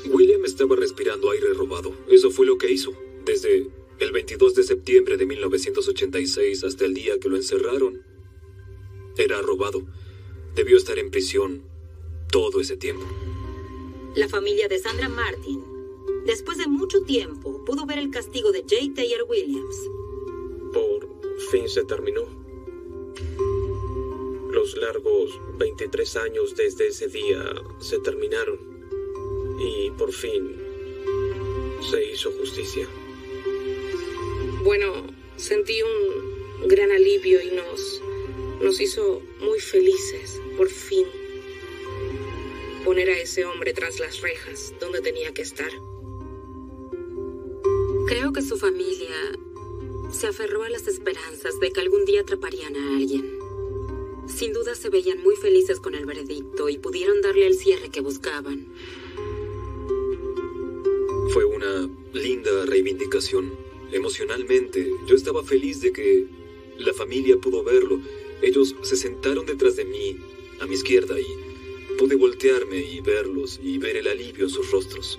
William 0.06 0.44
estaba 0.44 0.74
respirando 0.74 1.30
aire 1.30 1.54
robado. 1.54 1.92
Eso 2.10 2.32
fue 2.32 2.46
lo 2.46 2.58
que 2.58 2.72
hizo. 2.72 2.92
Desde 3.24 3.68
el 4.00 4.12
22 4.12 4.54
de 4.54 4.62
septiembre 4.64 5.16
de 5.16 5.26
1986 5.26 6.64
hasta 6.64 6.84
el 6.84 6.94
día 6.94 7.18
que 7.18 7.28
lo 7.28 7.36
encerraron. 7.36 8.02
Era 9.16 9.40
robado. 9.42 9.82
Debió 10.54 10.76
estar 10.76 10.98
en 10.98 11.10
prisión 11.10 11.62
todo 12.30 12.60
ese 12.60 12.76
tiempo. 12.76 13.04
La 14.14 14.28
familia 14.28 14.68
de 14.68 14.78
Sandra 14.78 15.08
Martin, 15.08 15.62
después 16.26 16.58
de 16.58 16.66
mucho 16.66 17.02
tiempo, 17.02 17.64
pudo 17.64 17.86
ver 17.86 17.98
el 17.98 18.10
castigo 18.10 18.52
de 18.52 18.62
J. 18.62 18.94
Taylor 18.94 19.26
Williams. 19.28 19.76
Por 20.72 21.08
fin 21.50 21.68
se 21.68 21.84
terminó. 21.84 22.22
Los 24.50 24.76
largos 24.76 25.40
23 25.58 26.16
años 26.16 26.54
desde 26.56 26.88
ese 26.88 27.08
día 27.08 27.44
se 27.80 27.98
terminaron. 27.98 28.58
Y 29.58 29.90
por 29.92 30.12
fin 30.12 30.56
se 31.90 32.12
hizo 32.12 32.32
justicia. 32.32 32.88
Bueno, 34.64 35.04
sentí 35.36 35.82
un 35.82 36.68
gran 36.68 36.90
alivio 36.90 37.38
y 37.42 37.50
nos, 37.50 38.00
nos 38.62 38.80
hizo 38.80 39.20
muy 39.42 39.60
felices, 39.60 40.40
por 40.56 40.70
fin. 40.70 41.06
Poner 42.82 43.10
a 43.10 43.18
ese 43.18 43.44
hombre 43.44 43.74
tras 43.74 44.00
las 44.00 44.22
rejas, 44.22 44.72
donde 44.80 45.02
tenía 45.02 45.34
que 45.34 45.42
estar. 45.42 45.70
Creo 48.06 48.32
que 48.32 48.40
su 48.40 48.56
familia 48.56 49.14
se 50.10 50.28
aferró 50.28 50.62
a 50.62 50.70
las 50.70 50.88
esperanzas 50.88 51.60
de 51.60 51.70
que 51.70 51.82
algún 51.82 52.06
día 52.06 52.22
atraparían 52.22 52.74
a 52.74 52.96
alguien. 52.96 53.38
Sin 54.26 54.54
duda 54.54 54.74
se 54.74 54.88
veían 54.88 55.22
muy 55.22 55.36
felices 55.36 55.78
con 55.78 55.94
el 55.94 56.06
veredicto 56.06 56.70
y 56.70 56.78
pudieron 56.78 57.20
darle 57.20 57.46
el 57.46 57.58
cierre 57.58 57.90
que 57.90 58.00
buscaban. 58.00 58.66
Fue 61.34 61.44
una 61.44 61.90
linda 62.14 62.64
reivindicación. 62.64 63.73
Emocionalmente, 63.92 64.90
yo 65.06 65.14
estaba 65.14 65.42
feliz 65.44 65.80
de 65.80 65.92
que 65.92 66.26
la 66.78 66.92
familia 66.92 67.36
pudo 67.36 67.62
verlo. 67.62 68.00
Ellos 68.42 68.74
se 68.82 68.96
sentaron 68.96 69.46
detrás 69.46 69.76
de 69.76 69.84
mí, 69.84 70.16
a 70.60 70.66
mi 70.66 70.74
izquierda, 70.74 71.18
y 71.20 71.26
pude 71.96 72.16
voltearme 72.16 72.78
y 72.78 73.00
verlos 73.00 73.60
y 73.62 73.78
ver 73.78 73.96
el 73.96 74.08
alivio 74.08 74.44
en 74.44 74.50
sus 74.50 74.70
rostros. 74.70 75.18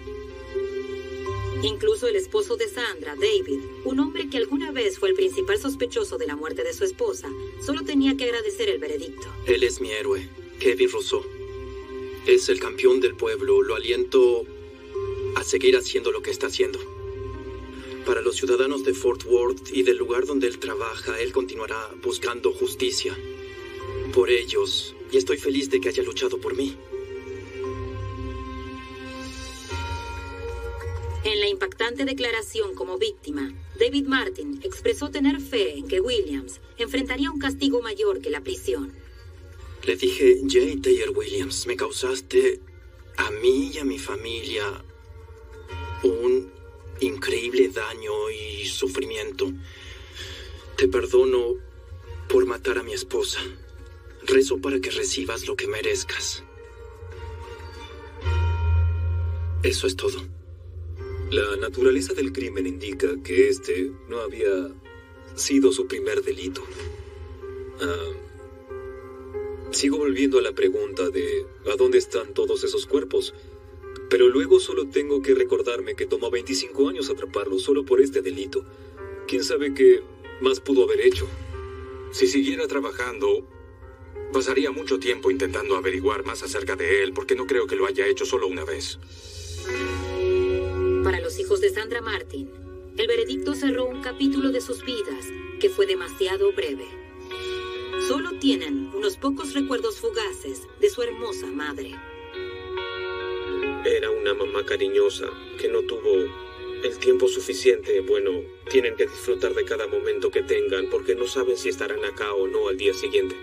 Incluso 1.64 2.08
el 2.08 2.16
esposo 2.16 2.58
de 2.58 2.68
Sandra, 2.68 3.16
David, 3.16 3.60
un 3.86 4.00
hombre 4.00 4.30
que 4.30 4.38
alguna 4.38 4.72
vez 4.72 5.00
fue 5.00 5.10
el 5.10 5.16
principal 5.16 5.58
sospechoso 5.58 6.18
de 6.18 6.28
la 6.28 6.36
muerte 6.36 6.64
de 6.64 6.74
su 6.74 6.84
esposa, 6.84 7.32
solo 7.66 7.84
tenía 7.84 8.16
que 8.18 8.26
agradecer 8.26 8.70
el 8.70 8.78
veredicto. 8.78 9.28
Él 9.48 9.64
es 9.64 9.80
mi 9.82 9.90
héroe, 9.92 10.28
Kevin 10.60 10.92
Rousseau. 10.92 11.24
Es 12.28 12.50
el 12.50 12.60
campeón 12.60 13.00
del 13.00 13.16
pueblo. 13.16 13.62
Lo 13.62 13.76
aliento 13.76 14.46
a 15.36 15.44
seguir 15.44 15.78
haciendo 15.78 16.12
lo 16.12 16.22
que 16.22 16.32
está 16.32 16.48
haciendo. 16.48 16.80
Para 18.06 18.22
los 18.22 18.36
ciudadanos 18.36 18.84
de 18.84 18.94
Fort 18.94 19.26
Worth 19.26 19.72
y 19.74 19.82
del 19.82 19.98
lugar 19.98 20.26
donde 20.26 20.46
él 20.46 20.60
trabaja, 20.60 21.20
él 21.20 21.32
continuará 21.32 21.90
buscando 22.04 22.54
justicia. 22.54 23.18
Por 24.14 24.30
ellos, 24.30 24.96
y 25.12 25.18
estoy 25.18 25.38
feliz 25.38 25.72
de 25.72 25.82
que 25.82 25.90
haya 25.90 26.04
luchado 26.04 26.40
por 26.40 26.56
mí. 26.56 26.78
En 31.24 31.40
la 31.40 31.50
impactante 31.50 32.06
declaración 32.06 32.76
como 32.76 33.00
víctima, 33.00 33.52
David 33.80 34.06
Martin 34.06 34.60
expresó 34.62 35.10
tener 35.10 35.42
fe 35.42 35.76
en 35.76 35.88
que 35.88 36.00
Williams 36.00 36.62
enfrentaría 36.78 37.32
un 37.32 37.40
castigo 37.40 37.82
mayor 37.82 38.22
que 38.22 38.30
la 38.30 38.42
prisión. 38.42 38.94
Le 39.84 39.96
dije, 39.96 40.42
J. 40.44 40.80
Taylor 40.84 41.18
Williams, 41.18 41.66
me 41.66 41.76
causaste 41.76 42.60
a 43.18 43.32
mí 43.32 43.72
y 43.74 43.80
a 43.80 43.84
mi 43.84 43.98
familia 43.98 44.84
un 46.04 46.52
increíble 47.00 47.70
daño 47.70 48.30
y 48.30 48.66
sufrimiento. 48.66 49.52
Te 50.78 50.88
perdono 50.88 51.56
por 52.28 52.46
matar 52.46 52.78
a 52.78 52.84
mi 52.84 52.94
esposa. 52.94 53.40
Rezo 54.24 54.60
para 54.60 54.80
que 54.80 54.90
recibas 54.90 55.48
lo 55.48 55.56
que 55.56 55.68
merezcas. 55.68 56.44
Eso 59.64 59.88
es 59.88 59.96
todo. 59.96 60.18
La 61.32 61.58
naturaleza 61.58 62.14
del 62.14 62.32
crimen 62.32 62.68
indica 62.68 63.08
que 63.24 63.50
este 63.50 63.92
no 64.08 64.20
había 64.20 64.72
sido 65.36 65.72
su 65.72 65.88
primer 65.88 66.24
delito. 66.24 66.64
Ah, 67.82 68.12
sigo 69.72 69.98
volviendo 69.98 70.40
a 70.40 70.42
la 70.42 70.54
pregunta 70.54 71.10
de 71.10 71.46
¿a 71.72 71.76
dónde 71.76 71.98
están 71.98 72.34
todos 72.34 72.64
esos 72.64 72.86
cuerpos? 72.86 73.34
Pero 74.10 74.30
luego 74.30 74.60
solo 74.60 74.88
tengo 74.88 75.22
que 75.22 75.36
recordarme 75.36 75.96
que 75.96 76.06
tomó 76.06 76.30
25 76.30 76.90
años 76.90 77.10
atraparlo 77.10 77.60
solo 77.60 77.86
por 77.86 78.02
este 78.02 78.22
delito. 78.22 78.64
¿Quién 79.28 79.44
sabe 79.44 79.74
que 79.74 80.04
más 80.42 80.60
pudo 80.60 80.84
haber 80.84 81.02
hecho. 81.02 81.28
Si 82.12 82.28
siguiera 82.28 82.68
trabajando, 82.68 83.46
pasaría 84.34 84.72
mucho 84.72 85.00
tiempo 85.00 85.32
intentando 85.32 85.76
averiguar 85.76 86.26
más 86.26 86.44
acerca 86.44 86.76
de 86.76 87.04
él, 87.04 87.14
porque 87.14 87.36
no 87.36 87.46
creo 87.48 87.68
que 87.68 87.76
lo 87.76 87.86
haya 87.86 88.08
hecho 88.08 88.26
solo 88.26 88.48
una 88.48 88.66
vez. 88.66 89.00
Para 91.04 91.20
los 91.20 91.40
hijos 91.40 91.62
de 91.62 91.70
Sandra 91.70 92.02
Martin, 92.02 92.50
el 92.98 93.08
veredicto 93.08 93.54
cerró 93.54 93.86
un 93.86 94.02
capítulo 94.02 94.52
de 94.52 94.62
sus 94.62 94.84
vidas 94.84 95.26
que 95.60 95.70
fue 95.70 95.86
demasiado 95.86 96.52
breve. 96.54 96.88
Solo 98.08 98.38
tienen 98.40 98.92
unos 98.94 99.18
pocos 99.18 99.54
recuerdos 99.54 100.00
fugaces 100.00 100.62
de 100.80 100.90
su 100.90 101.02
hermosa 101.02 101.48
madre. 101.48 101.96
Era 103.86 104.10
una 104.10 104.34
mamá 104.34 104.66
cariñosa 104.66 105.28
que 105.62 105.70
no 105.70 105.82
tuvo 105.82 106.12
el 106.84 106.98
tiempo 106.98 107.28
suficiente. 107.28 108.00
Bueno, 108.00 108.32
tienen 108.72 108.96
que 108.96 109.06
disfrutar 109.06 109.54
de 109.54 109.64
cada 109.64 109.86
momento 109.86 110.32
que 110.32 110.42
tengan 110.42 110.90
porque 110.90 111.14
no 111.14 111.28
saben 111.28 111.56
si 111.56 111.70
estarán 111.70 112.04
acá 112.04 112.34
o 112.34 112.48
no 112.48 112.68
al 112.68 112.78
día 112.78 112.96
siguiente. 112.96 113.36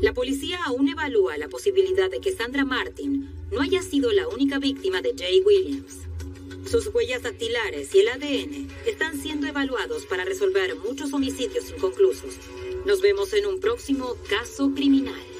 La 0.00 0.14
policía 0.14 0.60
aún 0.64 0.88
evalúa 0.88 1.36
la 1.38 1.48
posibilidad 1.48 2.08
de 2.08 2.20
que 2.20 2.30
Sandra 2.30 2.64
Martin 2.64 3.28
no 3.50 3.62
haya 3.62 3.82
sido 3.82 4.12
la 4.12 4.28
única 4.28 4.60
víctima 4.60 5.02
de 5.02 5.12
Jay 5.18 5.40
Williams. 5.40 6.02
Sus 6.70 6.86
huellas 6.94 7.22
dactilares 7.22 7.92
y 7.94 7.98
el 7.98 8.08
ADN 8.08 8.68
están 8.86 9.20
siendo 9.20 9.48
evaluados 9.48 10.06
para 10.06 10.24
resolver 10.24 10.76
muchos 10.76 11.12
homicidios 11.12 11.70
inconclusos. 11.70 12.34
Nos 12.86 13.00
vemos 13.00 13.32
en 13.32 13.46
un 13.46 13.58
próximo 13.58 14.14
caso 14.28 14.70
criminal. 14.72 15.35